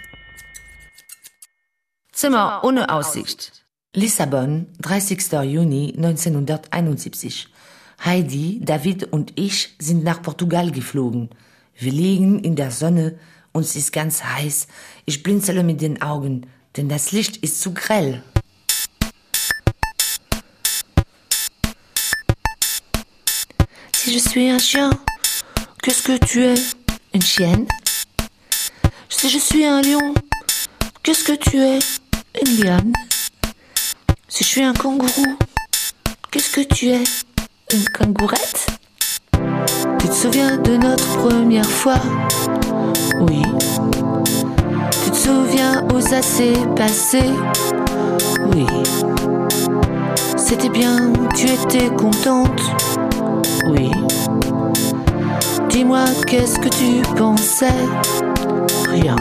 [2.11, 3.64] Zimmer ohne Aussicht.
[3.94, 5.31] Lissabon, 30.
[5.44, 7.49] Juni 1971.
[8.05, 11.31] Heidi, David und ich sind nach Portugal geflogen.
[11.79, 13.20] Wir liegen in der Sonne,
[13.53, 14.66] uns ist ganz heiß.
[15.05, 18.25] Ich blinzele mit den Augen, denn das Licht ist zu grell.
[24.14, 24.90] Je suis un chien,
[25.83, 26.55] qu'est-ce que tu es?
[27.14, 27.66] Une chienne.
[29.09, 30.14] Si je suis un lion,
[31.03, 31.81] qu'est-ce que tu es?
[32.40, 32.92] Une lionne
[34.29, 35.37] Si je suis un kangourou,
[36.31, 37.03] qu'est-ce que tu es?
[37.72, 38.68] Une kangourette?
[39.98, 42.00] Tu te souviens de notre première fois?
[43.18, 43.42] Oui.
[45.03, 47.22] Tu te souviens où ça s'est passé
[48.53, 48.66] Oui.
[50.37, 52.61] C'était bien, tu étais contente
[53.66, 53.90] Oui.
[55.68, 57.66] Dis-moi, qu'est-ce que tu pensais?
[58.88, 59.16] Rien.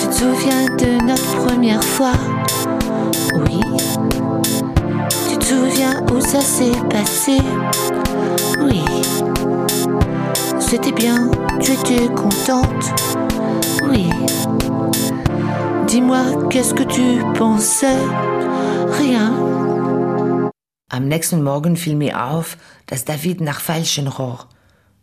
[0.00, 2.12] Tu te souviens de notre première fois?
[3.46, 3.60] Oui.
[5.28, 7.38] Tu te souviens où ça s'est passé?
[8.60, 8.82] Oui.
[10.58, 11.28] C'était bien,
[11.60, 12.92] tu étais contente?
[13.90, 14.10] Oui.
[15.86, 16.20] Dis-moi,
[16.50, 17.98] qu'est-ce que tu pensais?
[18.98, 20.50] Rien.
[20.90, 24.46] Am nächsten Morgen fiel mir auf, dass David nach Veilchen roch.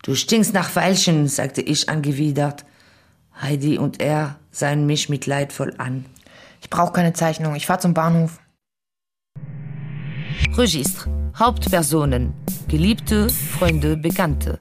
[0.04, 2.66] Du stinkst nach Veilchen, sagte ich angewidert.
[3.42, 6.06] Heidi und er sahen mich mitleidvoll an.
[6.62, 7.56] Ich brauche keine Zeichnung.
[7.56, 8.40] Ich fahr zum Bahnhof.
[10.56, 11.10] Registre.
[11.38, 12.34] Hauptpersonen.
[12.68, 14.60] Geliebte, Freunde, Bekannte.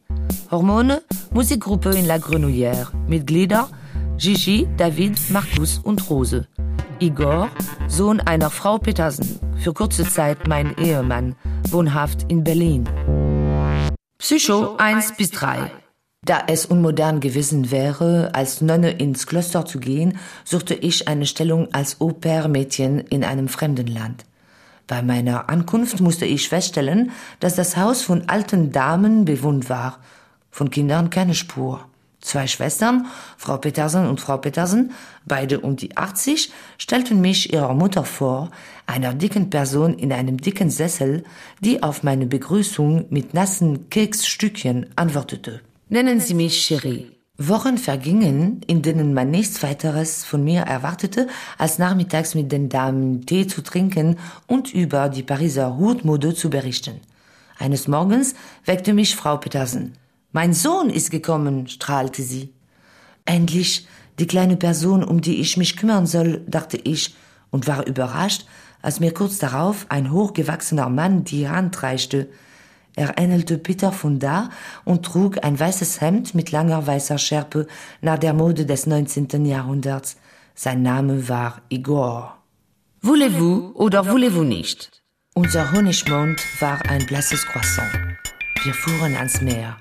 [0.51, 2.91] Hormone, Musikgruppe in La Grenouillère.
[3.07, 3.69] Mitglieder,
[4.17, 6.49] Gigi, David, Markus und Rose.
[7.01, 7.49] Igor,
[7.89, 11.35] Sohn einer Frau Petersen, für kurze Zeit mein Ehemann,
[11.71, 12.89] wohnhaft in Berlin.
[14.19, 15.71] Psycho 1 bis 3.
[16.27, 21.73] Da es unmodern gewesen wäre, als Nonne ins Kloster zu gehen, suchte ich eine Stellung
[21.73, 24.27] als Au-pair-Mädchen in einem fremden Land.
[24.87, 30.01] Bei meiner Ankunft musste ich feststellen, dass das Haus von alten Damen bewohnt war,
[30.51, 31.90] von Kindern keine Spur.
[32.21, 33.07] Zwei Schwestern,
[33.39, 34.93] Frau Petersen und Frau Petersen,
[35.25, 38.51] beide um die 80, stellten mich ihrer Mutter vor,
[38.87, 41.25] einer dicken Person in einem dicken Sessel,
[41.61, 45.61] die auf meine Begrüßung mit nassen Keksstückchen antwortete.
[45.89, 47.11] Nennen Sie mich Cherie.
[47.39, 53.25] Wochen vergingen, in denen man nichts weiteres von mir erwartete, als nachmittags mit den Damen
[53.25, 57.01] Tee zu trinken und über die Pariser Hutmode zu berichten.
[57.59, 58.35] Eines Morgens
[58.67, 59.95] weckte mich Frau Petersen.
[60.33, 62.55] Mein Sohn ist gekommen, strahlte sie.
[63.25, 63.87] Endlich
[64.19, 67.17] die kleine Person, um die ich mich kümmern soll, dachte ich
[67.51, 68.47] und war überrascht,
[68.83, 72.29] als mir kurz darauf ein hochgewachsener Mann die Hand reichte.
[72.95, 74.51] Er ähnelte Peter von da
[74.85, 77.67] und trug ein weißes Hemd mit langer weißer Schärpe
[78.01, 79.45] nach der Mode des 19.
[79.45, 80.17] Jahrhunderts.
[80.55, 82.37] Sein Name war Igor.
[83.03, 85.03] Voulez-vous oder voulez-vous nicht?
[85.35, 87.91] Unser Honigmond war ein blasses Croissant.
[88.63, 89.77] Wir fuhren ans Meer.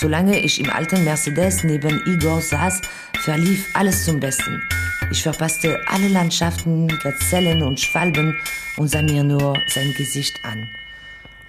[0.00, 2.80] Solange ich im alten Mercedes neben Igor saß,
[3.24, 4.62] verlief alles zum Besten.
[5.10, 8.36] Ich verpasste alle Landschaften, Gazellen und Schwalben
[8.76, 10.68] und sah mir nur sein Gesicht an.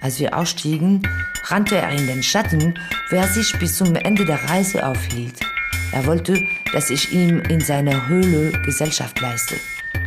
[0.00, 1.06] Als wir ausstiegen,
[1.44, 2.74] rannte er in den Schatten,
[3.10, 5.38] wo er sich bis zum Ende der Reise aufhielt.
[5.92, 9.54] Er wollte, dass ich ihm in seiner Höhle Gesellschaft leiste.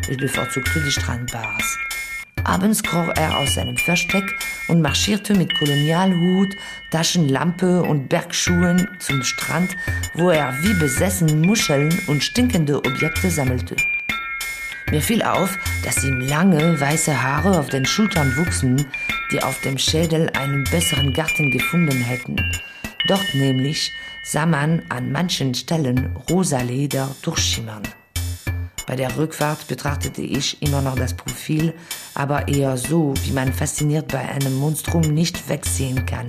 [0.09, 1.77] Ich bevorzugte die Strandbars.
[2.43, 4.23] Abends kroch er aus seinem Versteck
[4.67, 6.55] und marschierte mit Kolonialhut,
[6.91, 9.75] Taschenlampe und Bergschuhen zum Strand,
[10.15, 13.75] wo er wie besessen Muscheln und stinkende Objekte sammelte.
[14.91, 18.85] Mir fiel auf, dass ihm lange weiße Haare auf den Schultern wuchsen,
[19.31, 22.35] die auf dem Schädel einen besseren Garten gefunden hätten.
[23.07, 23.91] Dort nämlich
[24.23, 27.83] sah man an manchen Stellen rosa Leder durchschimmern.
[28.85, 31.73] Bei der Rückfahrt betrachtete ich immer noch das Profil,
[32.15, 36.27] aber eher so, wie man fasziniert bei einem Monstrum nicht wegsehen kann.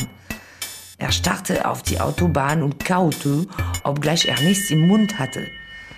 [0.98, 3.46] Er starrte auf die Autobahn und kaute,
[3.82, 5.48] obgleich er nichts im Mund hatte.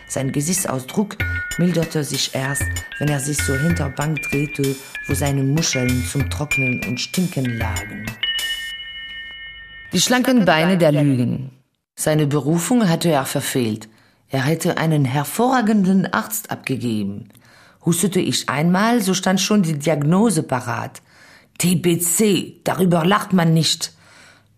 [0.09, 1.17] Sein Gesichtsausdruck
[1.59, 2.65] milderte sich erst,
[2.99, 8.07] wenn er sich zur Hinterbank drehte, wo seine Muscheln zum Trocknen und Stinken lagen.
[9.93, 11.51] Die schlanken Beine der Lügen.
[11.97, 13.89] Seine Berufung hatte er verfehlt.
[14.29, 17.29] Er hätte einen hervorragenden Arzt abgegeben.
[17.85, 21.01] Hustete ich einmal, so stand schon die Diagnose parat.
[21.59, 23.93] TBC, darüber lacht man nicht.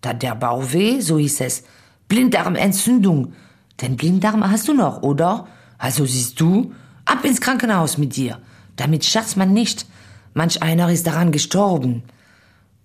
[0.01, 1.65] Da der Bauchweh, so hieß es.
[2.09, 3.35] Blinddarmentzündung.
[3.81, 5.47] Den Blinddarm hast du noch, oder?
[5.77, 6.73] Also siehst du,
[7.05, 8.39] ab ins Krankenhaus mit dir.
[8.77, 9.87] Damit scherzt man nicht.
[10.35, 12.03] Manch einer ist daran gestorben.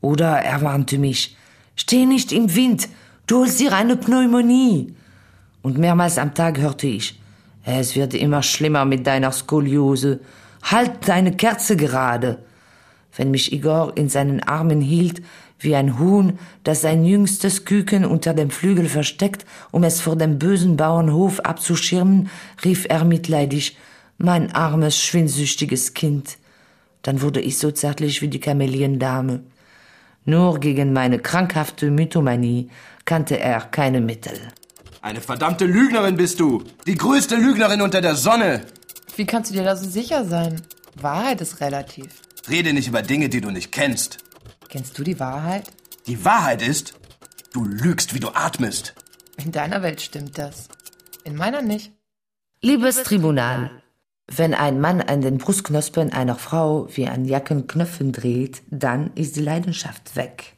[0.01, 1.37] Oder er warnte mich.
[1.75, 2.89] Steh nicht im Wind,
[3.25, 4.93] du holst dir eine Pneumonie.
[5.63, 7.19] Und mehrmals am Tag hörte ich,
[7.65, 10.19] es wird immer schlimmer mit deiner Skoliose.
[10.61, 12.39] Halt deine Kerze gerade.
[13.15, 15.21] Wenn mich Igor in seinen Armen hielt,
[15.59, 20.37] wie ein Huhn, das sein jüngstes Küken unter dem Flügel versteckt, um es vor dem
[20.37, 22.29] bösen Bauernhof abzuschirmen,
[22.65, 23.77] rief er mitleidig,
[24.17, 26.37] mein armes, schwindsüchtiges Kind.
[27.01, 29.41] Dann wurde ich so zärtlich wie die Kameliendame.
[30.25, 32.69] Nur gegen meine krankhafte Mythomanie
[33.05, 34.39] kannte er keine Mittel.
[35.03, 36.63] Eine verdammte Lügnerin bist du.
[36.87, 38.61] Die größte Lügnerin unter der Sonne.
[39.17, 40.61] Wie kannst du dir da so sicher sein?
[40.95, 42.21] Wahrheit ist relativ.
[42.49, 44.19] Rede nicht über Dinge, die du nicht kennst.
[44.69, 45.65] Kennst du die Wahrheit?
[46.07, 46.93] Die Wahrheit ist,
[47.51, 48.95] du lügst, wie du atmest.
[49.35, 50.69] In deiner Welt stimmt das.
[51.25, 51.91] In meiner nicht.
[52.61, 53.71] Liebes Tribunal,
[54.31, 59.41] Wenn ein Mann an den Brustknospen einer Frau wie an Jackenknöpfen dreht, dann ist die
[59.41, 60.53] Leidenschaft weg.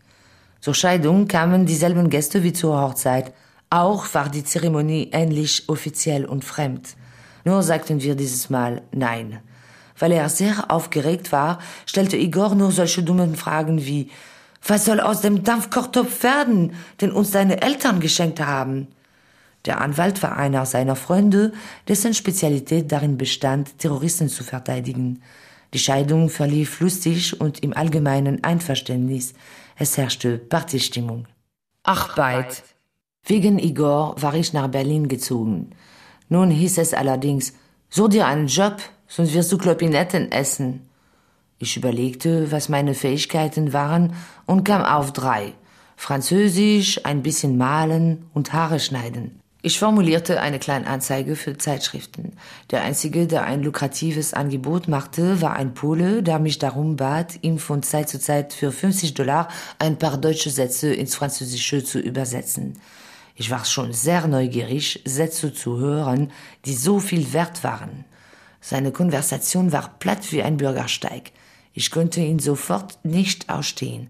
[0.62, 3.34] Zur Scheidung kamen dieselben Gäste wie zur Hochzeit.
[3.70, 6.96] Auch war die Zeremonie ähnlich offiziell und fremd.
[7.44, 9.40] Nur sagten wir dieses Mal Nein.
[9.98, 14.10] Weil er sehr aufgeregt war, stellte Igor nur solche dummen Fragen wie
[14.68, 18.88] Was soll aus dem Dampfkochtopf werden, den uns deine Eltern geschenkt haben?
[19.66, 21.54] Der Anwalt war einer seiner Freunde,
[21.88, 25.22] dessen Spezialität darin bestand, Terroristen zu verteidigen.
[25.74, 29.34] Die Scheidung verlief lustig und im allgemeinen Einverständnis.
[29.76, 31.28] Es herrschte Partystimmung.
[31.84, 32.64] Ach beid.
[33.28, 35.72] Wegen Igor war ich nach Berlin gezogen.
[36.30, 37.54] Nun hieß es allerdings,
[37.90, 40.88] so dir einen Job, sonst wirst du Klopinetten essen.
[41.58, 44.14] Ich überlegte, was meine Fähigkeiten waren
[44.46, 45.54] und kam auf drei.
[45.96, 49.40] Französisch, ein bisschen malen und Haare schneiden.
[49.64, 52.34] Ich formulierte eine kleine Anzeige für Zeitschriften.
[52.70, 57.58] Der einzige, der ein lukratives Angebot machte, war ein Pole, der mich darum bat, ihm
[57.58, 59.48] von Zeit zu Zeit für 50 Dollar
[59.80, 62.78] ein paar deutsche Sätze ins Französische zu übersetzen.
[63.38, 66.32] Ich war schon sehr neugierig, Sätze zu hören,
[66.64, 68.06] die so viel wert waren.
[68.62, 71.34] Seine Konversation war platt wie ein Bürgersteig.
[71.74, 74.10] Ich konnte ihn sofort nicht ausstehen.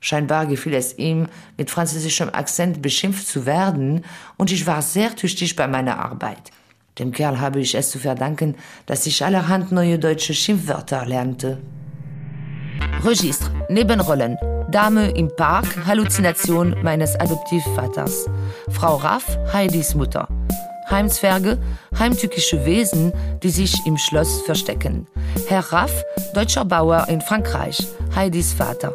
[0.00, 4.04] Scheinbar gefiel es ihm, mit französischem Akzent beschimpft zu werden,
[4.36, 6.50] und ich war sehr tüchtig bei meiner Arbeit.
[6.98, 11.62] Dem Kerl habe ich es zu verdanken, dass ich allerhand neue deutsche Schimpfwörter lernte.
[13.02, 14.36] Registre, Nebenrollen,
[14.70, 18.26] Dame im Park, Halluzination meines Adoptivvaters,
[18.70, 20.28] Frau Raff, Heidis Mutter,
[20.90, 21.58] Heimzwerge,
[21.96, 25.06] heimtückische Wesen, die sich im Schloss verstecken,
[25.48, 28.92] Herr Raff, deutscher Bauer in Frankreich, Heidis Vater,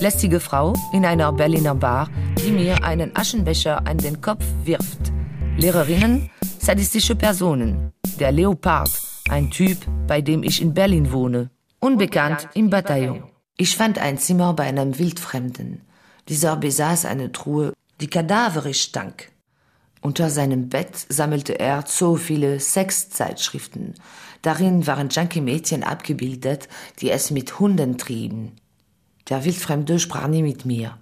[0.00, 5.12] lästige Frau in einer Berliner Bar, die mir einen Aschenbecher an den Kopf wirft,
[5.56, 8.90] Lehrerinnen, sadistische Personen, der Leopard,
[9.28, 11.50] ein Typ, bei dem ich in Berlin wohne,
[11.80, 13.24] unbekannt im Bataillon.
[13.60, 15.80] Ich fand ein Zimmer bei einem Wildfremden.
[16.28, 19.32] Dieser besaß eine Truhe, die kadaverisch stank.
[20.00, 23.94] Unter seinem Bett sammelte er so viele Sexzeitschriften.
[24.42, 26.68] Darin waren Junkie-Mädchen abgebildet,
[27.00, 28.52] die es mit Hunden trieben.
[29.28, 30.96] Der Wildfremde sprach nie mit mir.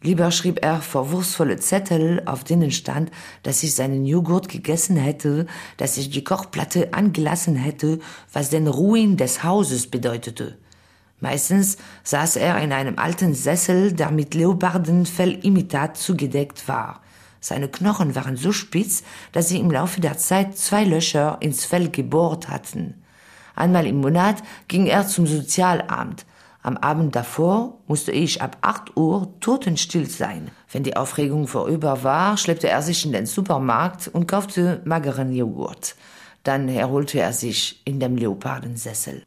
[0.00, 3.10] Lieber schrieb er verwurstvolle Zettel, auf denen stand,
[3.42, 7.98] dass ich seinen Joghurt gegessen hätte, dass ich die Kochplatte angelassen hätte,
[8.32, 10.56] was den Ruin des Hauses bedeutete.
[11.20, 17.00] Meistens saß er in einem alten Sessel, der mit Leopardenfellimitat zugedeckt war.
[17.40, 19.02] Seine Knochen waren so spitz,
[19.32, 23.02] dass sie im Laufe der Zeit zwei Löcher ins Fell gebohrt hatten.
[23.54, 26.26] Einmal im Monat ging er zum Sozialamt.
[26.62, 30.50] Am Abend davor musste ich ab 8 Uhr totenstill sein.
[30.70, 35.96] Wenn die Aufregung vorüber war, schleppte er sich in den Supermarkt und kaufte mageren Joghurt.
[36.42, 39.22] Dann erholte er sich in dem Leopardensessel.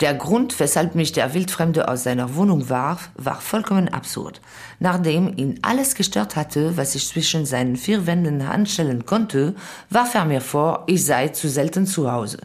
[0.00, 4.42] Der Grund, weshalb mich der Wildfremde aus seiner Wohnung warf, war vollkommen absurd.
[4.78, 9.54] Nachdem ihn alles gestört hatte, was ich zwischen seinen vier Wänden anstellen konnte,
[9.88, 12.38] warf er mir vor, ich sei zu selten zu Hause.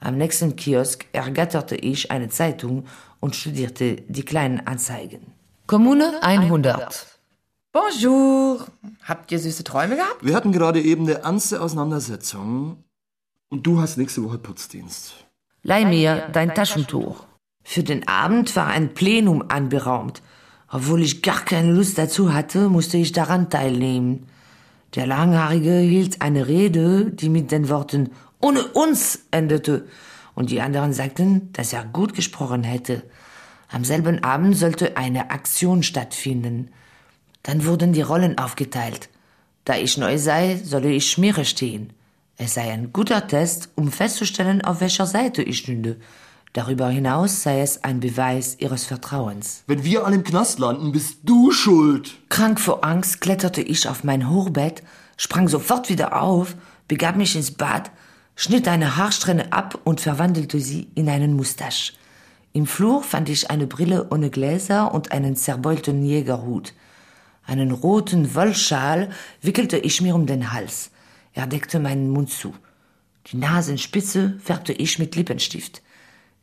[0.00, 2.86] Am nächsten Kiosk ergatterte ich eine Zeitung
[3.20, 5.34] und studierte die kleinen Anzeigen.
[5.66, 7.18] Kommune 100.
[7.72, 8.66] Bonjour.
[9.02, 10.24] Habt ihr süße Träume gehabt?
[10.24, 12.82] Wir hatten gerade eben eine ernste Auseinandersetzung.
[13.50, 15.27] Und du hast nächste Woche Putzdienst.
[15.62, 17.24] Leih mir dein Taschentuch.
[17.64, 20.22] Für den Abend war ein Plenum anberaumt.
[20.70, 24.26] Obwohl ich gar keine Lust dazu hatte, musste ich daran teilnehmen.
[24.94, 29.86] Der Langhaarige hielt eine Rede, die mit den Worten ohne uns endete,
[30.34, 33.02] und die anderen sagten, dass er gut gesprochen hätte.
[33.68, 36.70] Am selben Abend sollte eine Aktion stattfinden.
[37.42, 39.08] Dann wurden die Rollen aufgeteilt.
[39.64, 41.92] Da ich neu sei, solle ich Schmiere stehen.
[42.40, 45.96] Es sei ein guter Test, um festzustellen, auf welcher Seite ich stünde.
[46.52, 49.64] Darüber hinaus sei es ein Beweis ihres Vertrauens.
[49.66, 52.16] Wenn wir alle im Knast landen, bist du schuld.
[52.28, 54.84] Krank vor Angst kletterte ich auf mein Hochbett,
[55.16, 56.54] sprang sofort wieder auf,
[56.86, 57.90] begab mich ins Bad,
[58.36, 61.94] schnitt eine Haarsträhne ab und verwandelte sie in einen Mustache.
[62.52, 66.72] Im Flur fand ich eine Brille ohne Gläser und einen zerbeulten Jägerhut.
[67.44, 69.10] Einen roten Wollschal
[69.42, 70.92] wickelte ich mir um den Hals.
[71.32, 72.54] Er deckte meinen Mund zu.
[73.28, 75.82] Die Nasenspitze färbte ich mit Lippenstift.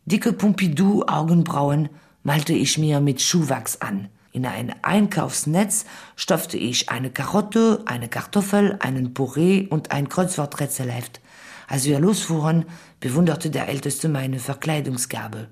[0.06, 1.90] Dicke Pompidou-Augenbrauen
[2.24, 4.10] malte ich mir mit Schuhwachs an.
[4.32, 11.22] In ein Einkaufsnetz stopfte ich eine Karotte, eine Kartoffel, einen Puree und ein Kreuzworträtselheft.
[11.68, 12.66] Als wir losfuhren,
[13.00, 15.48] bewunderte der Älteste meine Verkleidungsgabe.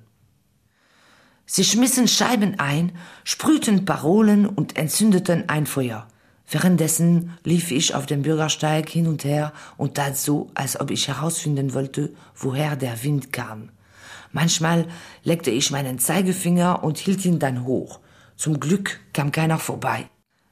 [1.45, 2.91] Sie schmissen Scheiben ein,
[3.23, 6.07] sprühten Parolen und entzündeten ein Feuer.
[6.49, 11.07] Währenddessen lief ich auf dem Bürgersteig hin und her und tat so, als ob ich
[11.07, 13.69] herausfinden wollte, woher der Wind kam.
[14.31, 14.87] Manchmal
[15.23, 17.99] leckte ich meinen Zeigefinger und hielt ihn dann hoch.
[18.35, 20.09] Zum Glück kam keiner vorbei.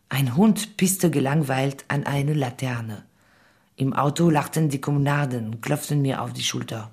[0.07, 3.03] Ein Hund pisste gelangweilt an eine Laterne.
[3.75, 6.91] Im Auto lachten die Kommunarden und klopften mir auf die Schulter.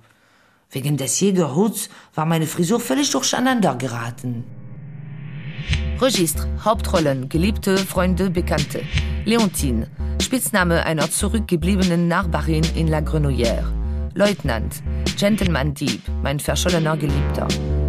[0.71, 4.45] Wegen des Jägerhuts war meine Frisur völlig durcheinander geraten.
[6.01, 8.83] Registre, Hauptrollen, Geliebte, Freunde, Bekannte.
[9.25, 9.89] Leontine,
[10.23, 13.65] Spitzname einer zurückgebliebenen Nachbarin in La Grenouillère.
[14.15, 14.83] Leutnant,
[15.17, 17.47] Gentleman Dieb, mein verschollener Geliebter.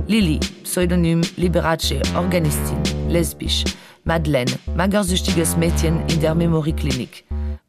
[0.08, 2.77] Lilly, Pseudonym Liberace, Organistin,
[3.10, 3.63] lesbisch.
[4.03, 7.25] Madeleine, magersüchtiges Mädchen in der Memorieklinik.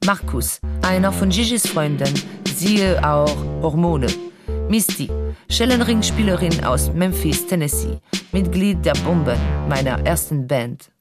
[0.06, 2.14] Markus, einer von Gigi's Freunden,
[2.54, 4.06] siehe auch Hormone.
[4.70, 5.10] Misty,
[5.48, 7.98] Schellenringspielerin aus Memphis, Tennessee,
[8.30, 9.36] Mitglied der Bomben
[9.68, 10.92] meiner ersten Band.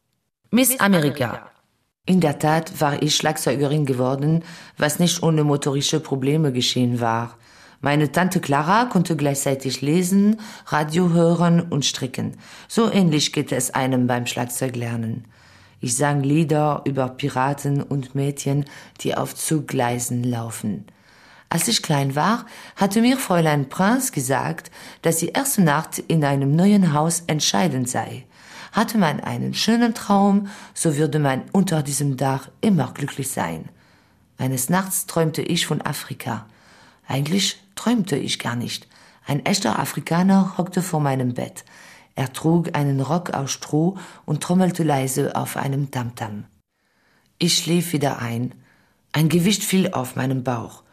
[0.50, 1.52] Miss Amerika.
[2.08, 4.44] In der Tat war ich Schlagzeugerin geworden,
[4.80, 7.38] was nicht ohne motorische Probleme geschehen war.
[7.80, 12.38] Meine Tante Clara konnte gleichzeitig lesen, Radio hören und stricken.
[12.68, 15.26] So ähnlich geht es einem beim Schlagzeuglernen.
[15.80, 18.66] Ich sang Lieder über Piraten und Mädchen,
[19.02, 20.86] die auf Zuggleisen laufen.
[21.50, 22.46] Als ich klein war,
[22.76, 24.70] hatte mir Fräulein Prinz gesagt,
[25.02, 28.28] dass die erste Nacht in einem neuen Haus entscheidend sei.
[28.72, 33.68] Hatte man einen schönen Traum, so würde man unter diesem Dach immer glücklich sein.
[34.38, 36.46] Eines Nachts träumte ich von Afrika.
[37.08, 38.88] Eigentlich träumte ich gar nicht.
[39.26, 41.66] Ein echter Afrikaner hockte vor meinem Bett.
[42.14, 46.46] Er trug einen Rock aus Stroh und trommelte leise auf einem Tamtam.
[47.40, 48.54] Ich schlief wieder ein.
[49.14, 50.84] Ein Gewicht fiel auf meinem Bauch.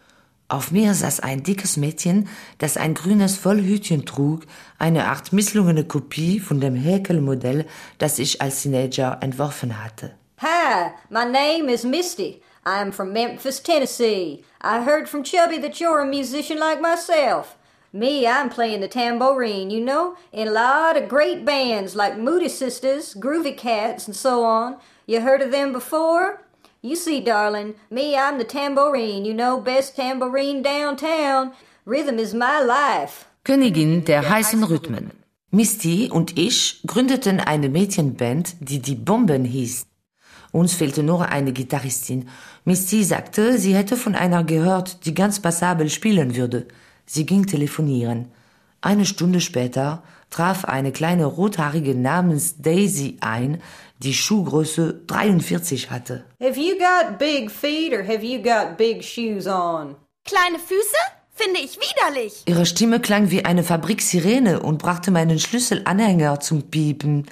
[0.49, 2.29] Auf mir saß ein dickes Mädchen,
[2.59, 4.43] das ein grünes Vollhütchen trug,
[4.79, 7.67] eine Art misslungene Kopie von dem Häkelmodell,
[7.99, 10.15] das ich als Teenager entworfen hatte.
[10.39, 12.41] Hi, my name is Misty.
[12.65, 14.45] I'm from Memphis, Tennessee.
[14.63, 17.57] I heard from Chubby that you're a musician like myself.
[17.93, 22.49] Me, I'm playing the tambourine, you know, in a lot of great bands like Moody
[22.49, 24.77] Sisters, Groovy Cats, and so on.
[25.07, 26.43] You heard of them before?
[26.87, 31.51] You see, darling, me, I'm the tambourine, you know, best tambourine downtown.
[31.85, 33.27] Rhythm is my life.
[33.43, 35.11] Königin der heißen Rhythmen.
[35.51, 39.85] Misty und ich gründeten eine Mädchenband, die die Bomben hieß.
[40.53, 42.29] Uns fehlte nur eine Gitarristin.
[42.65, 46.69] Misty sagte, sie hätte von einer gehört, die ganz passabel spielen würde.
[47.05, 48.29] Sie ging telefonieren.
[48.81, 53.63] Eine Stunde später traf eine kleine rothaarige namens Daisy ein,
[53.99, 56.25] die Schuhgröße 43 hatte.
[56.43, 59.97] Have you got big feet or have you got big shoes on?
[60.25, 60.97] Kleine Füße?
[61.31, 62.43] Finde ich widerlich.
[62.47, 67.27] Ihre Stimme klang wie eine Fabriksirene und brachte meinen Schlüsselanhänger zum Piepen.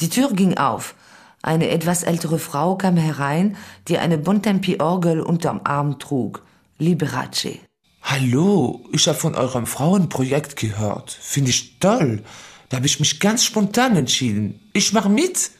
[0.00, 0.94] Die Tür ging auf.
[1.42, 6.42] Eine etwas ältere Frau kam herein, die eine Bontempi-Orgel unterm Arm trug.
[6.78, 7.58] Liberace.
[8.06, 11.10] Hallo, ich habe von eurem Frauenprojekt gehört.
[11.10, 12.22] Finde ich toll.
[12.68, 14.60] Da habe ich mich ganz spontan entschieden.
[14.74, 15.50] Ich mache mit.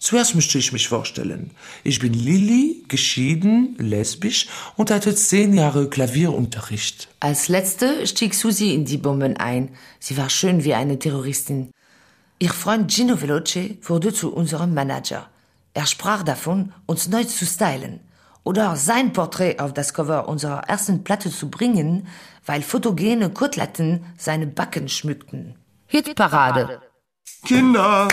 [0.00, 1.52] Zuerst möchte ich mich vorstellen.
[1.84, 7.06] Ich bin Lilly, geschieden, lesbisch und hatte zehn Jahre Klavierunterricht.
[7.20, 9.68] Als letzte stieg Susi in die Bomben ein.
[10.00, 11.70] Sie war schön wie eine Terroristin.
[12.40, 15.30] Ihr Freund Gino Veloce wurde zu unserem Manager.
[15.72, 18.00] Er sprach davon, uns neu zu stylen
[18.46, 22.06] oder sein Porträt auf das Cover unserer ersten Platte zu bringen,
[22.46, 25.56] weil fotogene Koteletten seine Backen schmückten.
[25.86, 26.80] Hitparade.
[27.44, 28.06] Kinder!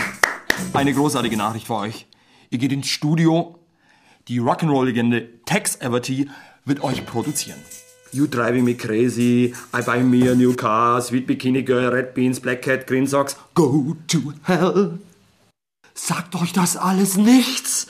[0.74, 2.08] Eine großartige Nachricht für euch.
[2.50, 3.60] Ihr geht ins Studio.
[4.28, 6.28] Die Rock'n'Roll-Legende Tex Everty
[6.66, 7.60] wird euch produzieren.
[8.12, 12.40] You driving me crazy, I buy me a new car, sweet bikini girl, red beans,
[12.40, 14.98] black cat, green socks, go to hell.
[15.94, 17.88] Sagt euch das alles nichts?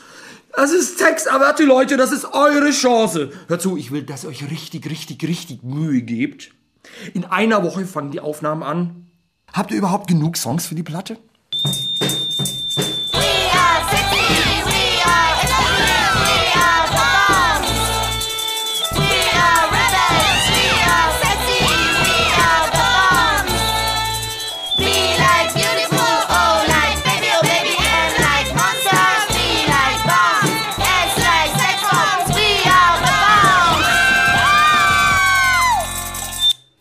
[0.55, 3.31] Das ist Tex Everty, Leute, das ist eure Chance.
[3.47, 6.51] Hört zu, ich will, dass ihr euch richtig, richtig, richtig Mühe gebt.
[7.15, 9.07] In einer Woche fangen die Aufnahmen an.
[9.51, 11.17] Habt ihr überhaupt genug Songs für die Platte?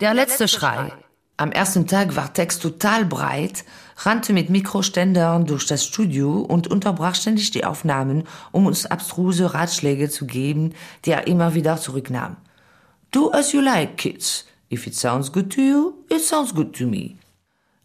[0.03, 0.93] Der letzte Schrei.
[1.37, 3.65] Am ersten Tag war Tex total breit,
[3.99, 10.11] rannte mit Mikroständern durch das Studio und unterbrach ständig die Aufnahmen, um uns abstruse Ratschläge
[10.11, 10.75] zu geben,
[11.05, 12.37] die er immer wieder zurücknahm.
[13.13, 14.45] Do as you like, kids.
[14.73, 17.13] If it sounds good to you, it sounds good to me.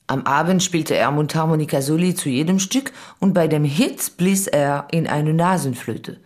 [0.07, 4.87] Am Abend spielte er Mundharmonika Soli zu jedem Stück und bei dem Hit blies er
[4.89, 6.19] in eine Nasenflöte.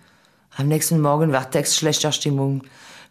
[0.56, 2.64] Am nächsten Morgen war Tex schlechter Stimmung.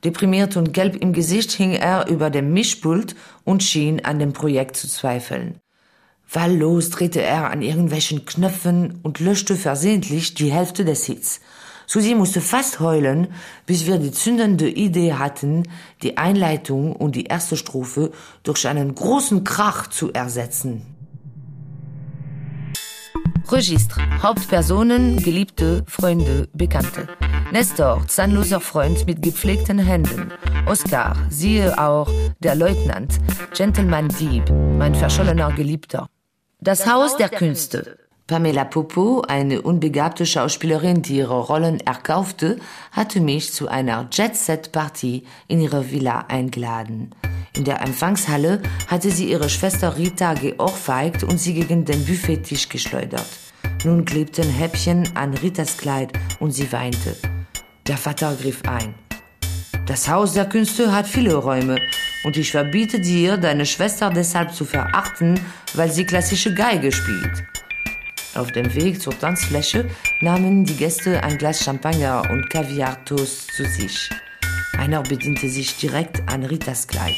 [0.05, 4.77] Deprimiert und gelb im Gesicht hing er über dem Mischpult und schien an dem Projekt
[4.77, 5.61] zu zweifeln.
[6.33, 11.41] Wahllos drehte er an irgendwelchen Knöpfen und löschte versehentlich die Hälfte des Hits.
[11.87, 13.29] Susi musste fast heulen,
[13.67, 15.65] bis wir die zündende Idee hatten,
[16.03, 18.13] die Einleitung und die erste Strophe
[18.45, 20.87] durch einen großen Krach zu ersetzen.
[23.49, 27.09] Registre, Hauptpersonen, Geliebte, Freunde, Bekannte.
[27.53, 30.31] Nestor, zahnloser Freund mit gepflegten Händen.
[30.67, 33.19] Oscar, siehe auch der Leutnant,
[33.55, 34.49] Gentleman Dieb,
[34.79, 36.09] mein verschollener Geliebter.
[36.61, 37.99] Das Haus der Künste.
[38.29, 42.61] Pamela Popo, eine unbegabte Schauspielerin, die ihre Rollen erkaufte,
[42.93, 47.11] hatte mich zu einer Jet-Set-Party in ihre Villa eingeladen.
[47.57, 53.27] In der Empfangshalle hatte sie ihre Schwester Rita geohrfeigt und sie gegen den Buffettisch geschleudert.
[53.85, 57.17] Nun klebten Häppchen an Ritas Kleid und sie weinte.
[57.87, 58.95] Der Vater griff ein.
[59.87, 61.81] Das Haus der Künste hat viele Räume
[62.25, 65.41] und ich verbiete dir, deine Schwester deshalb zu verachten,
[65.75, 67.45] weil sie klassische Geige spielt.
[68.35, 74.09] Auf dem Weg zur Tanzfläche nahmen die Gäste ein Glas Champagner und Kaviartoast zu sich.
[74.79, 77.17] Einer bediente sich direkt an Ritas Kleid.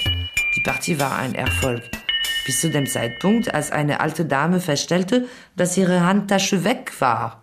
[0.57, 1.83] Die Partie war ein Erfolg.
[2.47, 7.43] Bis zu dem Zeitpunkt, als eine alte Dame feststellte, dass ihre Handtasche weg war.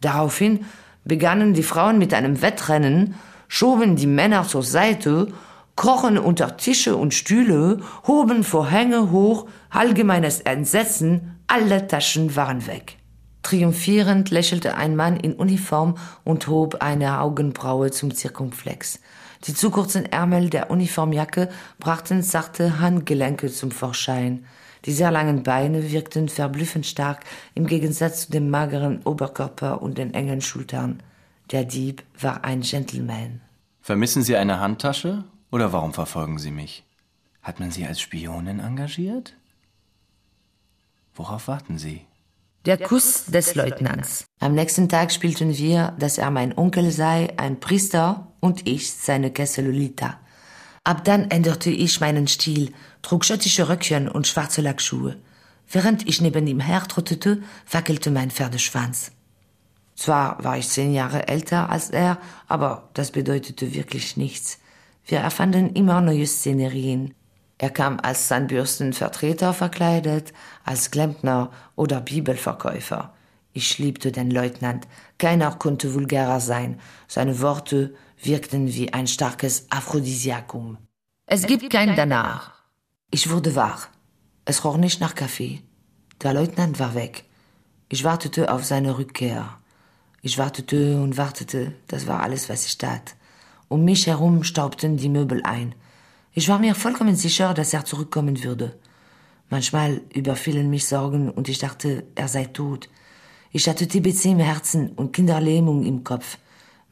[0.00, 0.64] Daraufhin
[1.04, 3.14] begannen die Frauen mit einem Wettrennen,
[3.48, 5.28] schoben die Männer zur Seite,
[5.76, 12.98] krochen unter Tische und Stühle, hoben Vorhänge hoch, allgemeines Entsetzen, alle Taschen waren weg.
[13.42, 19.00] Triumphierend lächelte ein Mann in Uniform und hob eine Augenbraue zum Zirkumflex.
[19.44, 21.48] Die zu kurzen Ärmel der Uniformjacke
[21.80, 24.44] brachten sachte Handgelenke zum Vorschein.
[24.84, 27.24] Die sehr langen Beine wirkten verblüffend stark
[27.54, 31.02] im Gegensatz zu dem mageren Oberkörper und den engen Schultern.
[31.50, 33.40] Der Dieb war ein Gentleman.
[33.80, 36.84] Vermissen Sie eine Handtasche oder warum verfolgen Sie mich?
[37.42, 39.34] Hat man Sie als Spionin engagiert?
[41.14, 42.06] Worauf warten Sie?
[42.64, 44.24] Der Kuss des Leutnants.
[44.38, 49.32] Am nächsten Tag spielten wir, dass er mein Onkel sei, ein Priester und ich seine
[49.32, 50.20] Kessel Lolita.
[50.84, 52.72] Ab dann änderte ich meinen Stil,
[53.02, 55.16] trug schottische Röckchen und schwarze Lackschuhe.
[55.70, 59.12] Während ich neben ihm hertrottete, wackelte mein Pferdeschwanz.
[59.94, 62.18] Zwar war ich zehn Jahre älter als er,
[62.48, 64.58] aber das bedeutete wirklich nichts.
[65.06, 67.14] Wir erfanden immer neue Szenerien.
[67.58, 70.32] Er kam als Zahnbürstenvertreter verkleidet,
[70.64, 73.14] als Klempner oder Bibelverkäufer.
[73.52, 74.88] Ich liebte den Leutnant.
[75.18, 76.80] Keiner konnte vulgärer sein.
[77.06, 77.94] Seine Worte
[78.26, 80.78] wirkten wie ein starkes Aphrodisiakum.
[81.26, 82.52] Es gibt kein danach.
[83.10, 83.88] Ich wurde wach.
[84.44, 85.62] Es roch nicht nach Kaffee.
[86.22, 87.24] Der Leutnant war weg.
[87.88, 89.58] Ich wartete auf seine Rückkehr.
[90.22, 91.72] Ich wartete und wartete.
[91.88, 93.16] Das war alles, was ich tat.
[93.68, 95.74] Um mich herum staubten die Möbel ein.
[96.32, 98.78] Ich war mir vollkommen sicher, dass er zurückkommen würde.
[99.50, 102.88] Manchmal überfielen mich Sorgen und ich dachte, er sei tot.
[103.50, 106.38] Ich hatte TBC im Herzen und Kinderlähmung im Kopf.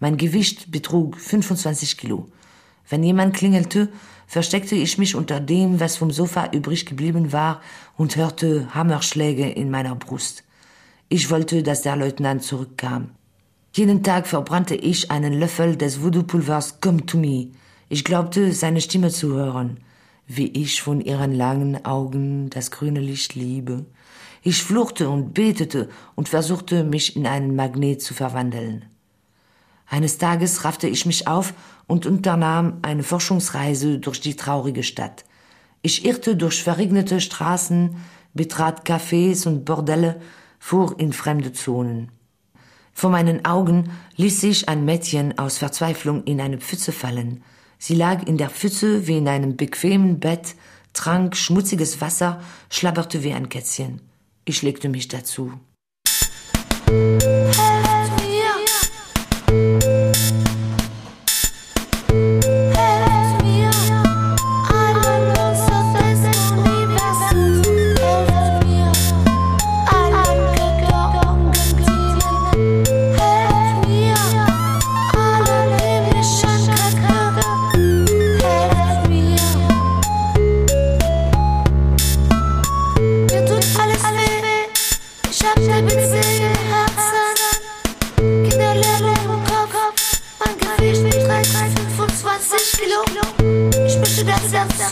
[0.01, 2.27] Mein Gewicht betrug 25 Kilo.
[2.89, 3.91] Wenn jemand klingelte,
[4.27, 7.61] versteckte ich mich unter dem, was vom Sofa übrig geblieben war,
[7.99, 10.43] und hörte Hammerschläge in meiner Brust.
[11.11, 13.11] Ich wollte, dass der Leutnant zurückkam.
[13.75, 17.49] Jeden Tag verbrannte ich einen Löffel des Voodoo-Pulvers Come to Me.
[17.91, 19.81] Ich glaubte, seine Stimme zu hören,
[20.27, 23.85] wie ich von ihren langen Augen das grüne Licht liebe.
[24.43, 28.87] Ich fluchte und betete und versuchte, mich in einen Magnet zu verwandeln.
[29.91, 31.53] Eines Tages raffte ich mich auf
[31.89, 35.25] und unternahm eine Forschungsreise durch die traurige Stadt.
[35.83, 37.97] Ich irrte durch verregnete Straßen,
[38.33, 40.21] betrat Cafés und Bordelle,
[40.61, 42.13] fuhr in fremde Zonen.
[42.93, 47.43] Vor meinen Augen ließ sich ein Mädchen aus Verzweiflung in eine Pfütze fallen.
[47.77, 50.55] Sie lag in der Pfütze wie in einem bequemen Bett,
[50.93, 54.03] trank schmutziges Wasser, schlabberte wie ein Kätzchen.
[54.45, 55.53] Ich legte mich dazu.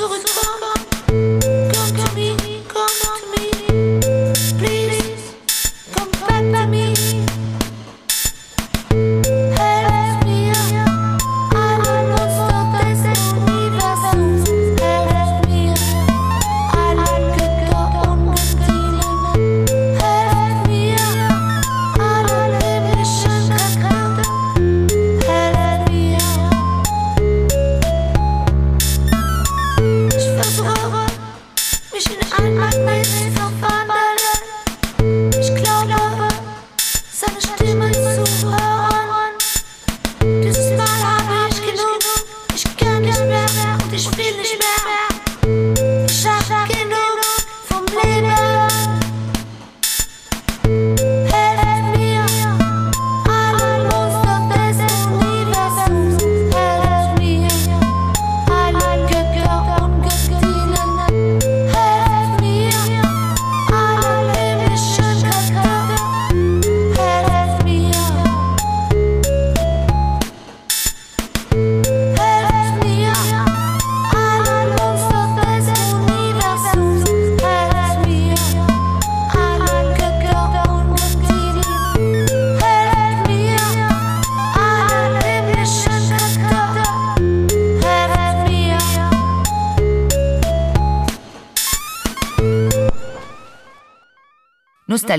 [0.09, 0.68] retour, retour.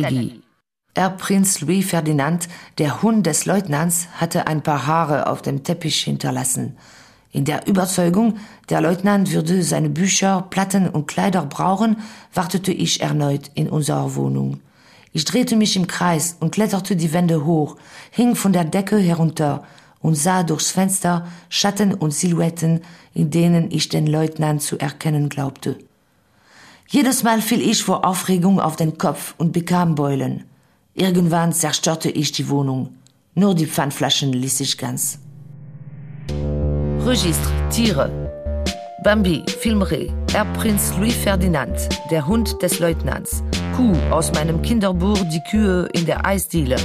[0.02, 0.42] Nostalgie.
[0.96, 6.78] Erbprinz Louis Ferdinand, der Hund des Leutnants, hatte ein paar Haare auf dem Teppich hinterlassen.
[7.32, 8.38] In der Überzeugung,
[8.70, 11.98] der Leutnant würde seine Bücher, Platten und Kleider brauchen,
[12.34, 14.62] wartete ich erneut in unserer Wohnung.
[15.14, 17.78] Ich drehte mich im Kreis und kletterte die Wände hoch,
[18.12, 19.64] hing von der Decke herunter
[20.02, 22.82] und sah durchs Fenster Schatten und Silhouetten,
[23.14, 25.78] in denen ich den Leutnant zu erkennen glaubte.
[26.92, 30.46] Jedes Mal fiel ich vor Aufregung auf den Kopf und bekam Beulen.
[30.96, 32.96] Irgendwann zerstörte ich die Wohnung.
[33.36, 35.20] Nur die Pfandflaschen ließ ich ganz.
[37.06, 38.30] Registre Tiere
[39.04, 41.78] Bambi, Filmré, Erbprinz Louis Ferdinand,
[42.10, 43.44] der Hund des Leutnants,
[43.76, 46.76] Kuh aus meinem Kinderbuch Die Kühe in der Eisdiele,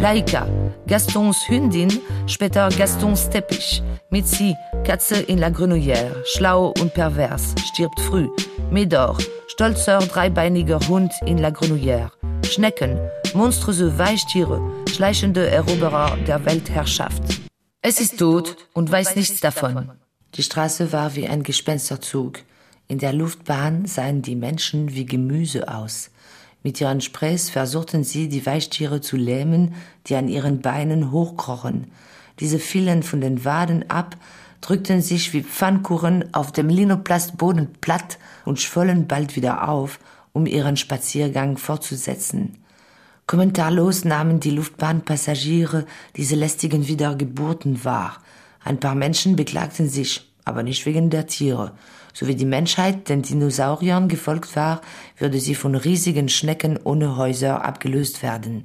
[0.00, 0.46] Laika,
[0.86, 1.90] Gastons Hündin,
[2.26, 4.56] später Gastons Teppich, Mitzi,
[4.88, 8.30] Katze in la Grenouillère, schlau und pervers, stirbt früh,
[8.70, 12.10] Medor, stolzer dreibeiniger Hund in la Grenouillère,
[12.46, 12.98] Schnecken,
[13.34, 17.22] monströse Weichtiere, schleichende Eroberer der Weltherrschaft.
[17.82, 19.90] Es ist tot und weiß nichts davon.
[20.36, 22.38] Die Straße war wie ein Gespensterzug.
[22.86, 26.08] In der Luftbahn sahen die Menschen wie Gemüse aus.
[26.62, 29.74] Mit ihren Sprays versuchten sie, die Weichtiere zu lähmen,
[30.06, 31.92] die an ihren Beinen hochkrochen.
[32.40, 34.16] Diese fielen von den Waden ab,
[34.60, 39.98] drückten sich wie Pfannkuchen auf dem Linoplastboden platt und schwollen bald wieder auf,
[40.32, 42.58] um ihren Spaziergang fortzusetzen.
[43.26, 45.84] Kommentarlos nahmen die Luftbahnpassagiere
[46.16, 48.22] diese lästigen Wiedergeburten wahr.
[48.64, 51.72] Ein paar Menschen beklagten sich, aber nicht wegen der Tiere.
[52.14, 54.80] So wie die Menschheit den Dinosauriern gefolgt war,
[55.18, 58.64] würde sie von riesigen Schnecken ohne Häuser abgelöst werden.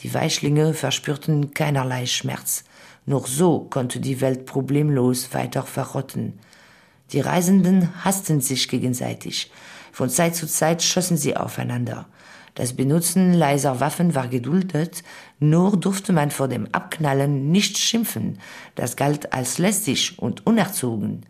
[0.00, 2.64] Die Weichlinge verspürten keinerlei Schmerz.
[3.04, 6.38] Nur so konnte die Welt problemlos weiter verrotten.
[7.12, 9.50] Die Reisenden hassten sich gegenseitig.
[9.92, 12.06] Von Zeit zu Zeit schossen sie aufeinander.
[12.54, 15.02] Das Benutzen leiser Waffen war geduldet,
[15.38, 18.38] nur durfte man vor dem Abknallen nicht schimpfen,
[18.74, 21.22] das galt als lästig und unerzogen.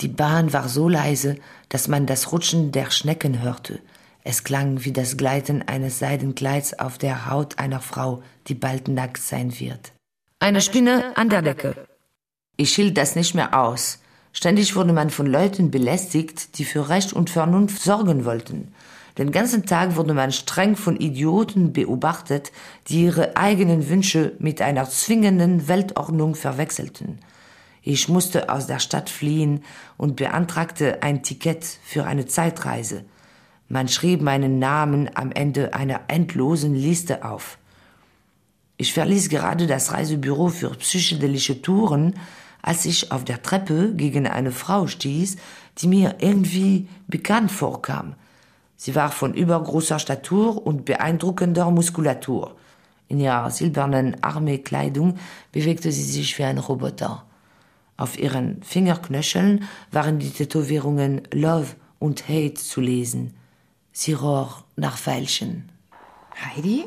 [0.00, 1.36] Die Bahn war so leise,
[1.68, 3.80] dass man das Rutschen der Schnecken hörte.
[4.24, 9.22] Es klang wie das Gleiten eines Seidenkleids auf der Haut einer Frau, die bald nackt
[9.22, 9.92] sein wird.
[10.40, 11.74] Eine Spinne an der Decke.
[12.56, 13.98] Ich hielt das nicht mehr aus.
[14.32, 18.72] Ständig wurde man von Leuten belästigt, die für Recht und Vernunft sorgen wollten.
[19.18, 22.52] Den ganzen Tag wurde man streng von Idioten beobachtet,
[22.86, 27.18] die ihre eigenen Wünsche mit einer zwingenden Weltordnung verwechselten.
[27.82, 29.64] Ich musste aus der Stadt fliehen
[29.96, 33.04] und beantragte ein Ticket für eine Zeitreise.
[33.66, 37.58] Man schrieb meinen Namen am Ende einer endlosen Liste auf.
[38.80, 42.14] Ich verließ gerade das Reisebüro für psychedelische Touren,
[42.62, 45.36] als ich auf der Treppe gegen eine Frau stieß,
[45.78, 48.14] die mir irgendwie bekannt vorkam.
[48.76, 52.54] Sie war von übergroßer Statur und beeindruckender Muskulatur.
[53.08, 55.18] In ihrer silbernen Armeekleidung
[55.50, 57.24] bewegte sie sich wie ein Roboter.
[57.96, 63.34] Auf ihren Fingerknöcheln waren die Tätowierungen Love und Hate zu lesen.
[63.90, 65.68] Sie roch nach Veilchen.
[66.54, 66.84] Heidi?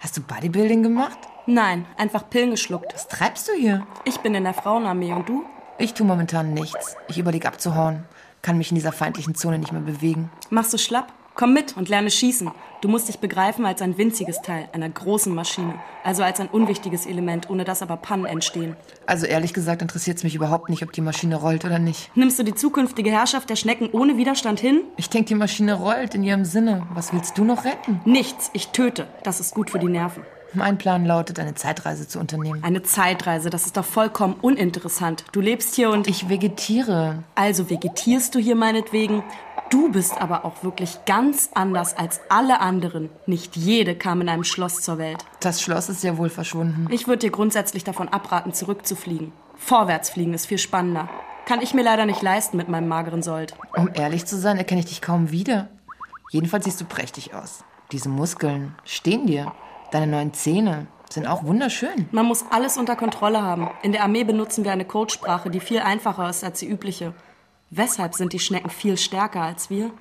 [0.00, 1.18] Hast du Bodybuilding gemacht?
[1.46, 2.92] Nein, einfach Pillen geschluckt.
[2.92, 3.86] Was treibst du hier?
[4.04, 5.44] Ich bin in der Frauenarmee und du?
[5.78, 6.96] Ich tue momentan nichts.
[7.08, 8.04] Ich überlege abzuhauen
[8.42, 10.30] kann mich in dieser feindlichen Zone nicht mehr bewegen.
[10.50, 11.12] Machst du schlapp?
[11.34, 12.50] Komm mit und lerne schießen.
[12.80, 17.04] Du musst dich begreifen als ein winziges Teil einer großen Maschine, also als ein unwichtiges
[17.04, 18.74] Element, ohne dass aber Pannen entstehen.
[19.06, 22.10] Also ehrlich gesagt interessiert es mich überhaupt nicht, ob die Maschine rollt oder nicht.
[22.16, 24.80] Nimmst du die zukünftige Herrschaft der Schnecken ohne Widerstand hin?
[24.96, 26.86] Ich denke, die Maschine rollt in ihrem Sinne.
[26.94, 28.00] Was willst du noch retten?
[28.06, 28.48] Nichts.
[28.54, 29.08] Ich töte.
[29.24, 30.22] Das ist gut für die Nerven.
[30.52, 32.64] Mein Plan lautet, eine Zeitreise zu unternehmen.
[32.64, 35.24] Eine Zeitreise, das ist doch vollkommen uninteressant.
[35.30, 36.08] Du lebst hier und.
[36.08, 37.22] Ich vegetiere.
[37.36, 39.22] Also vegetierst du hier meinetwegen.
[39.70, 43.08] Du bist aber auch wirklich ganz anders als alle anderen.
[43.26, 45.24] Nicht jede kam in einem Schloss zur Welt.
[45.38, 46.88] Das Schloss ist ja wohl verschwunden.
[46.90, 49.32] Ich würde dir grundsätzlich davon abraten, zurückzufliegen.
[49.54, 51.08] Vorwärtsfliegen ist viel spannender.
[51.46, 53.54] Kann ich mir leider nicht leisten mit meinem mageren Sold.
[53.76, 55.68] Um ehrlich zu sein, erkenne ich dich kaum wieder.
[56.32, 57.62] Jedenfalls siehst du prächtig aus.
[57.92, 59.52] Diese Muskeln stehen dir.
[59.92, 62.08] Deine neuen Zähne sind auch wunderschön.
[62.10, 63.70] Man muss alles unter Kontrolle haben.
[63.82, 67.14] In der Armee benutzen wir eine Codesprache, die viel einfacher ist als die übliche.
[67.70, 69.92] Weshalb sind die Schnecken viel stärker als wir?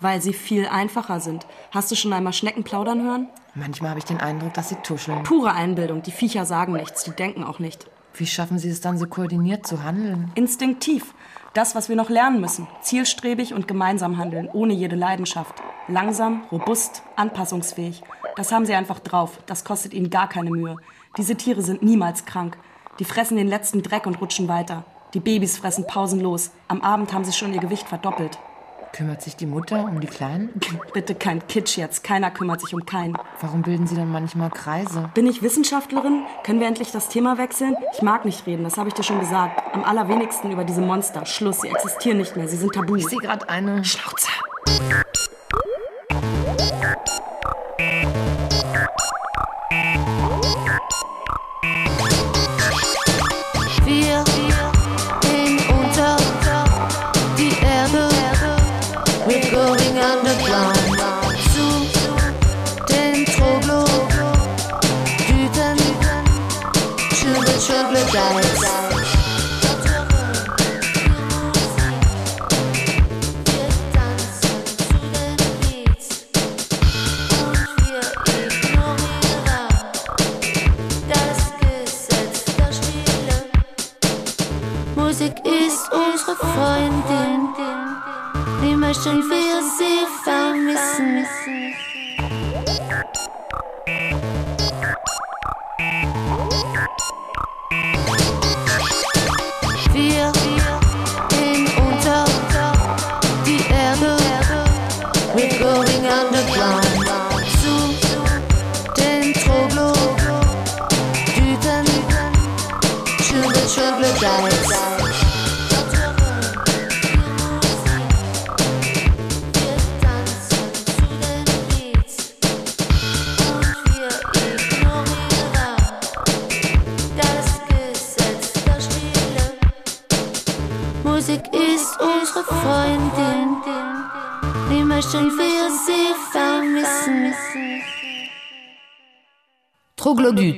[0.00, 1.46] Weil sie viel einfacher sind.
[1.70, 3.28] Hast du schon einmal Schnecken plaudern hören?
[3.54, 5.22] Manchmal habe ich den Eindruck, dass sie tuscheln.
[5.24, 6.00] Pure Einbildung.
[6.00, 7.90] Die Viecher sagen nichts, die denken auch nicht.
[8.14, 10.32] Wie schaffen sie es dann, so koordiniert zu handeln?
[10.34, 11.14] Instinktiv.
[11.52, 12.66] Das, was wir noch lernen müssen.
[12.80, 15.54] Zielstrebig und gemeinsam handeln, ohne jede Leidenschaft.
[15.88, 18.02] Langsam, robust, anpassungsfähig.
[18.36, 19.38] Das haben sie einfach drauf.
[19.44, 20.76] Das kostet ihnen gar keine Mühe.
[21.18, 22.56] Diese Tiere sind niemals krank.
[22.98, 24.84] Die fressen den letzten Dreck und rutschen weiter.
[25.14, 26.52] Die Babys fressen pausenlos.
[26.68, 28.38] Am Abend haben sie schon ihr Gewicht verdoppelt.
[28.92, 30.50] Kümmert sich die Mutter um die Kleinen?
[30.92, 32.02] Bitte kein Kitsch jetzt.
[32.02, 33.16] Keiner kümmert sich um keinen.
[33.40, 35.10] Warum bilden Sie dann manchmal Kreise?
[35.14, 36.24] Bin ich Wissenschaftlerin?
[36.44, 37.76] Können wir endlich das Thema wechseln?
[37.94, 39.62] Ich mag nicht reden, das habe ich dir schon gesagt.
[39.74, 41.24] Am allerwenigsten über diese Monster.
[41.24, 42.96] Schluss, sie existieren nicht mehr, sie sind tabu.
[42.96, 43.84] Ich sehe gerade eine.
[43.84, 44.28] Schnauze.
[89.00, 89.39] Wie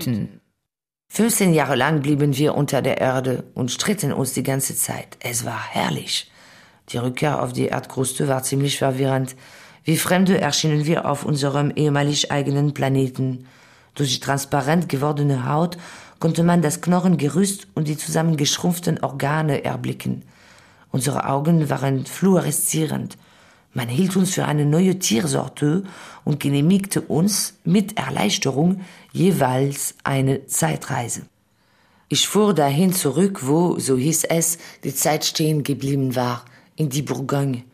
[0.03, 0.41] Troglodyten.
[1.09, 5.19] 15 Jahre lang blieben wir unter der Erde und stritten uns die ganze Zeit.
[5.21, 6.31] Es war herrlich.
[6.89, 9.37] Die Rückkehr auf die Erdkruste war ziemlich verwirrend.
[9.85, 13.47] Wie Fremde erschienen wir auf unserem ehemalig eigenen Planeten.
[13.95, 15.77] Durch die transparent gewordene Haut
[16.19, 20.23] konnte man das Knochengerüst und die zusammengeschrumpften Organe erblicken.
[20.91, 23.19] Unsere Augen waren fluoreszierend.
[23.75, 25.85] Man hielt uns für eine neue Tiersorte
[26.25, 28.81] und genehmigte uns mit Erleichterung
[29.13, 31.23] jeweils eine Zeitreise.
[32.09, 36.45] Ich fuhr dahin zurück, wo, so hieß es, die Zeit stehen geblieben war,
[36.77, 37.65] in die Bourgogne.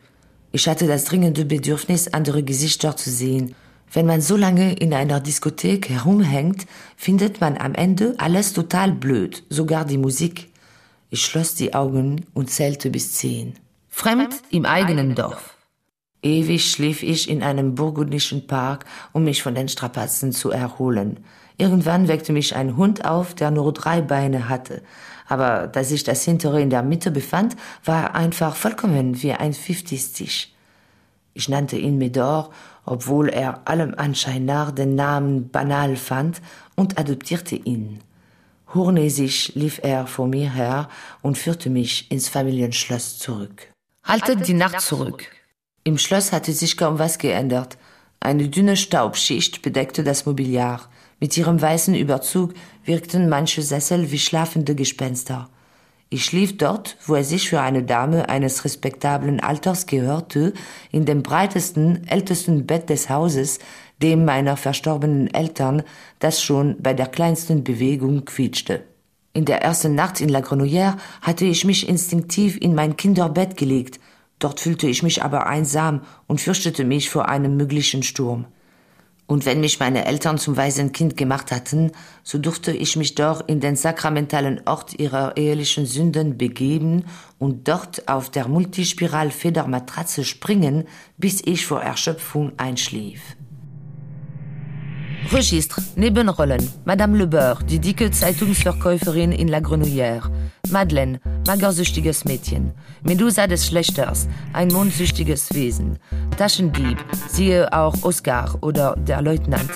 [0.51, 3.55] Ich hatte das dringende Bedürfnis, andere Gesichter zu sehen.
[3.91, 6.65] Wenn man so lange in einer Diskothek herumhängt,
[6.95, 10.49] findet man am Ende alles total blöd, sogar die Musik.
[11.09, 13.55] Ich schloss die Augen und zählte bis zehn.
[13.89, 15.55] Fremd im eigenen Dorf.
[16.21, 21.23] Ewig schlief ich in einem burgundischen Park, um mich von den Strapazen zu erholen.
[21.57, 24.81] Irgendwann weckte mich ein Hund auf, der nur drei Beine hatte.
[25.27, 27.55] Aber da sich das hintere in der Mitte befand,
[27.85, 30.55] war er einfach vollkommen wie ein Fifty-Stich.
[31.33, 32.49] Ich nannte ihn Medor,
[32.85, 36.41] obwohl er allem Anschein nach den Namen banal fand
[36.75, 37.99] und adoptierte ihn.
[38.73, 40.89] Hurnäsig lief er vor mir her
[41.21, 43.71] und führte mich ins Familienschloss zurück.
[44.03, 45.27] Haltet die Nacht zurück.
[45.83, 47.77] Im Schloss hatte sich kaum was geändert.
[48.19, 50.81] Eine dünne Staubschicht bedeckte das Mobiliar.
[51.19, 52.53] Mit ihrem weißen Überzug
[52.85, 55.49] wirkten manche Sessel wie schlafende Gespenster.
[56.11, 60.53] Ich schlief dort, wo er sich für eine Dame eines respektablen Alters gehörte,
[60.91, 63.59] in dem breitesten, ältesten Bett des Hauses,
[64.01, 65.83] dem meiner verstorbenen Eltern,
[66.17, 68.83] das schon bei der kleinsten Bewegung quietschte.
[69.33, 73.99] In der ersten Nacht in La Grenouillère hatte ich mich instinktiv in mein Kinderbett gelegt,
[74.39, 78.45] dort fühlte ich mich aber einsam und fürchtete mich vor einem möglichen Sturm.
[79.29, 81.91] Und wenn mich meine Eltern zum weisen Kind gemacht hatten,
[82.23, 87.05] so durfte ich mich doch in den sakramentalen Ort ihrer ehelichen Sünden begeben
[87.37, 90.87] und dort auf der Multispiralfedermatratze springen,
[91.17, 93.21] bis ich vor Erschöpfung einschlief.
[95.27, 100.31] Registre, Nebenrollen, Madame Le Beurre, die dicke Zeitungsverkäuferin in La Grenouillère,
[100.71, 105.99] Madeleine, magersüchtiges Mädchen, Medusa des Schlechters, ein mondsüchtiges Wesen,
[106.37, 106.97] Taschendieb,
[107.27, 109.69] siehe auch Oscar oder der Leutnant,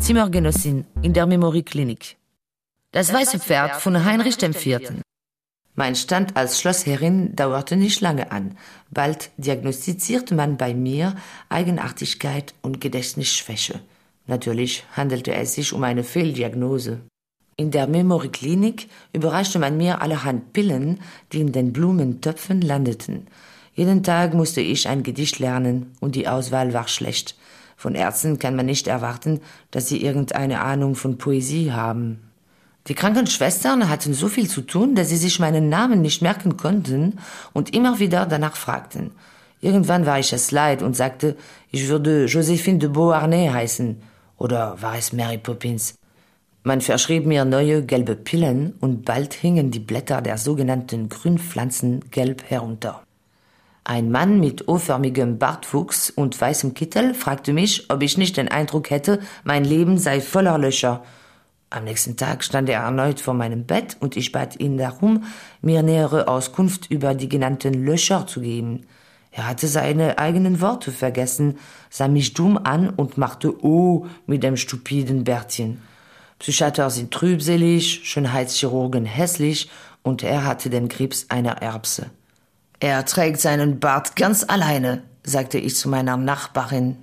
[0.00, 2.16] Zimmergenossin in der Memorieklinik.
[2.90, 4.92] Das weiße Pferd von Heinrich IV.
[5.74, 8.56] Mein Stand als Schlossherrin dauerte nicht lange an.
[8.90, 11.14] Bald diagnostizierte man bei mir
[11.50, 13.80] Eigenartigkeit und Gedächtnisschwäche.
[14.26, 17.00] Natürlich handelte es sich um eine Fehldiagnose.
[17.56, 21.00] In der Memorieklinik überreichte man mir allerhand Pillen,
[21.32, 23.28] die in den Blumentöpfen landeten.
[23.74, 27.36] Jeden Tag musste ich ein Gedicht lernen und die Auswahl war schlecht.
[27.76, 32.20] Von Ärzten kann man nicht erwarten, dass sie irgendeine Ahnung von Poesie haben.
[32.88, 37.18] Die Krankenschwestern hatten so viel zu tun, dass sie sich meinen Namen nicht merken konnten
[37.52, 39.12] und immer wieder danach fragten.
[39.60, 41.36] Irgendwann war ich es leid und sagte,
[41.70, 44.00] ich würde Josephine de Beauharnais heißen.
[44.38, 45.94] Oder war es Mary Poppins?
[46.62, 52.42] Man verschrieb mir neue gelbe Pillen und bald hingen die Blätter der sogenannten Grünpflanzen gelb
[52.50, 53.02] herunter.
[53.84, 58.90] Ein Mann mit O-förmigem Bartwuchs und weißem Kittel fragte mich, ob ich nicht den Eindruck
[58.90, 61.04] hätte, mein Leben sei voller Löcher.
[61.70, 65.24] Am nächsten Tag stand er erneut vor meinem Bett und ich bat ihn darum,
[65.62, 68.86] mir nähere Auskunft über die genannten Löcher zu geben.
[69.36, 71.58] Er hatte seine eigenen Worte vergessen,
[71.90, 75.82] sah mich dumm an und machte O mit dem stupiden Bärtchen.
[76.38, 79.70] Psychiater sind trübselig, Schönheitschirurgen hässlich
[80.02, 82.10] und er hatte den Krebs einer Erbse.
[82.80, 86.96] Er trägt seinen Bart ganz alleine, sagte ich zu meiner Nachbarin.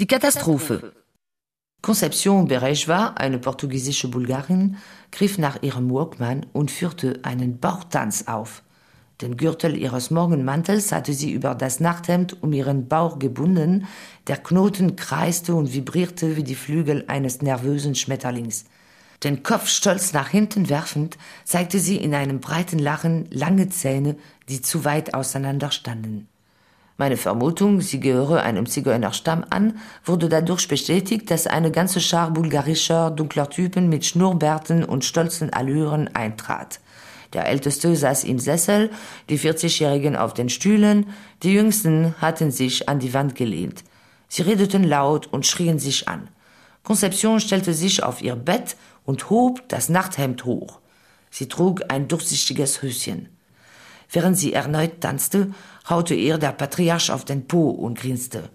[0.00, 0.94] Die Katastrophe.
[1.82, 4.78] Conception Berejwa, eine portugiesische Bulgarin,
[5.12, 8.62] griff nach ihrem Walkman und führte einen Bauchtanz auf.
[9.20, 13.86] Den Gürtel ihres Morgenmantels hatte sie über das Nachthemd um ihren Bauch gebunden,
[14.26, 18.64] der Knoten kreiste und vibrierte wie die Flügel eines nervösen Schmetterlings.
[19.22, 24.16] Den Kopf stolz nach hinten werfend, zeigte sie in einem breiten Lachen lange Zähne,
[24.48, 26.28] die zu weit auseinander standen.
[26.96, 33.10] Meine Vermutung, sie gehöre einem Zigeunerstamm an, wurde dadurch bestätigt, dass eine ganze Schar bulgarischer,
[33.10, 36.80] dunkler Typen mit Schnurrbärten und stolzen Allüren eintrat.
[37.32, 38.90] Der Älteste saß im Sessel,
[39.28, 41.08] die 40-Jährigen auf den Stühlen,
[41.42, 43.84] die Jüngsten hatten sich an die Wand gelehnt.
[44.28, 46.28] Sie redeten laut und schrien sich an.
[46.82, 50.80] Conception stellte sich auf ihr Bett und hob das Nachthemd hoch.
[51.30, 53.28] Sie trug ein durchsichtiges Höschen.
[54.10, 55.52] Während sie erneut tanzte,
[55.88, 58.50] haute ihr der Patriarch auf den Po und grinste.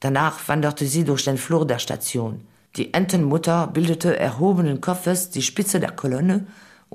[0.00, 2.46] Danach wanderte sie durch den Flur der Station.
[2.76, 6.46] Die Entenmutter bildete erhobenen Kopfes die Spitze der Kolonne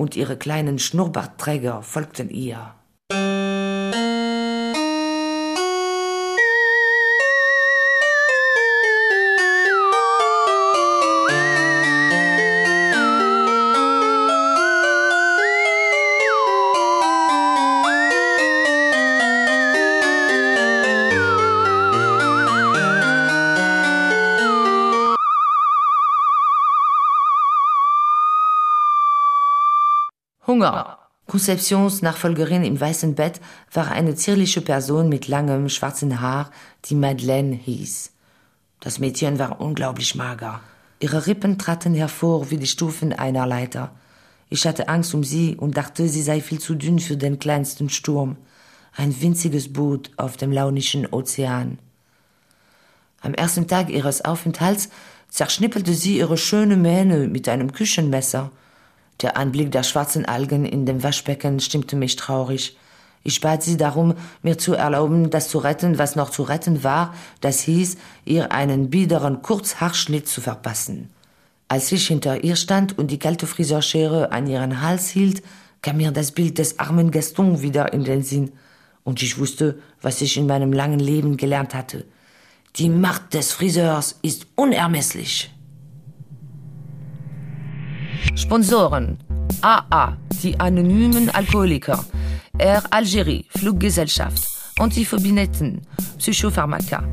[0.02, 2.74] und ihre kleinen Schnurrbartträger folgten ihr.
[30.62, 30.99] Hunger.
[31.26, 33.41] Conceptions Nachfolgerin im weißen Bett
[33.74, 36.51] war eine zierliche Person mit langem schwarzen Haar,
[36.86, 38.12] die Madeleine hieß.
[38.80, 40.59] Das Mädchen war unglaublich mager.
[40.99, 43.89] Ihre Rippen traten hervor wie die Stufen einer Leiter.
[44.49, 47.89] Ich hatte Angst um sie und dachte, sie sei viel zu dünn für den kleinsten
[47.89, 48.38] Sturm.
[48.95, 51.80] Ein winziges Boot auf dem launischen Ozean.
[53.22, 54.89] Am ersten Tag ihres Aufenthalts
[55.28, 58.51] zerschnippelte sie ihre schöne Mähne mit einem Küchenmesser.
[59.22, 62.78] Der Anblick der schwarzen Algen in dem Waschbecken stimmte mich traurig.
[63.24, 67.13] Ich bat sie darum, mir zu erlauben, das zu retten, was noch zu retten war,
[67.39, 71.11] das hieß, ihr einen biederen Kurzhaarschnitt zu verpassen.
[71.67, 75.43] Als ich hinter ihr stand und die kalte Friseurschere an ihren Hals hielt,
[75.84, 78.51] kam mir das Bild des armen Gaston wieder in den Sinn,
[79.03, 82.05] und ich wusste, was ich in meinem langen Leben gelernt hatte.
[82.76, 85.51] Die Macht des Friseurs ist unermesslich.
[88.36, 89.18] Sponsoren.
[89.62, 92.04] AA, die anonymen Alkoholiker,
[92.58, 94.48] Air Algérie, Fluggesellschaft,
[94.80, 95.82] Antiphobienetten,
[96.18, 97.04] Psychopharmaka,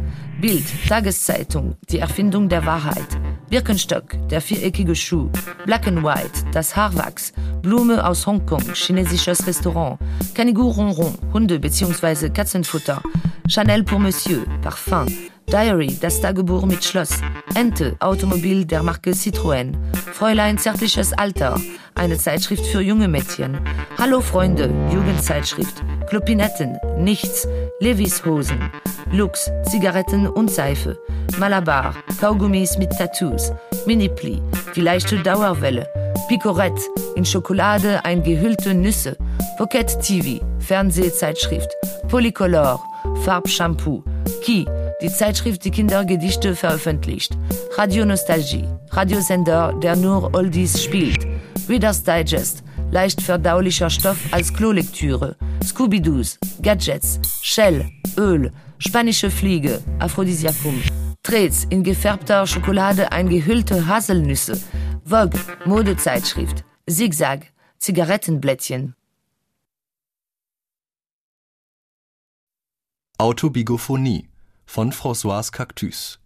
[0.40, 3.18] Bild, Tageszeitung, die Erfindung der Wahrheit,
[3.50, 5.30] Birkenstock, der viereckige Schuh,
[5.66, 9.98] Black and White, das Haarwachs, Blume aus Hongkong, chinesisches Restaurant,
[10.34, 12.30] Canigour Ronron, Hunde bzw.
[12.30, 13.02] Katzenfutter,
[13.48, 15.06] Chanel pour Monsieur, Parfum,
[15.46, 17.22] Diary, das Tagebuch mit Schloss,
[17.54, 19.72] Ente, Automobil der Marke Citroën,
[20.12, 21.58] Fräulein zärtliches Alter,
[21.94, 23.58] eine Zeitschrift für junge Mädchen,
[23.96, 27.48] Hallo Freunde, Jugendzeitschrift, Klopinetten, nichts,
[27.80, 28.70] Levis Hosen,
[29.12, 30.98] Lux, Zigaretten und Seife,
[31.38, 33.52] Malabar, Kaugummis mit Tattoos,
[33.86, 34.42] Minipli,
[34.76, 35.88] die leichte Dauerwelle,
[36.28, 36.82] Picorette,
[37.16, 39.16] in Schokolade eingehüllte Nüsse,
[39.56, 41.70] Pocket TV, Fernsehzeitschrift,
[42.08, 42.84] Polycolor,
[43.24, 44.02] Farbshampoo,
[44.42, 44.66] Ki,
[45.02, 47.36] die Zeitschrift die Kindergedichte veröffentlicht,
[47.76, 51.26] Radionostalgie, Radiosender, der nur Oldies spielt,
[51.68, 60.80] Readers Digest, leicht verdaulicher Stoff als Klolektüre, Scooby-Doos, Gadgets, Shell, Öl, spanische Fliege, Aphrodisiakum,
[61.22, 64.58] Trets in gefärbter Schokolade eingehüllte Haselnüsse,
[65.04, 67.46] Vogue, Modezeitschrift, Zigzag,
[67.78, 68.94] Zigarettenblättchen.
[73.20, 74.28] Autobigophonie
[74.64, 76.20] von Françoise Cactus.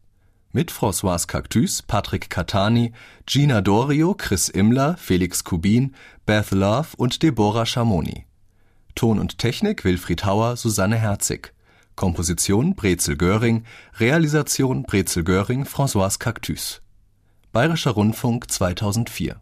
[0.52, 2.92] Mit Françoise Cactus, Patrick Catani,
[3.24, 5.94] Gina Dorio, Chris Immler, Felix Kubin,
[6.26, 8.26] Beth Love und Deborah Schamoni.
[8.94, 11.54] Ton und Technik Wilfried Hauer, Susanne Herzig.
[11.96, 13.64] Komposition Brezel Göring,
[13.98, 16.82] Realisation Brezel Göring, Françoise Cactus.
[17.52, 19.40] Bayerischer Rundfunk 2004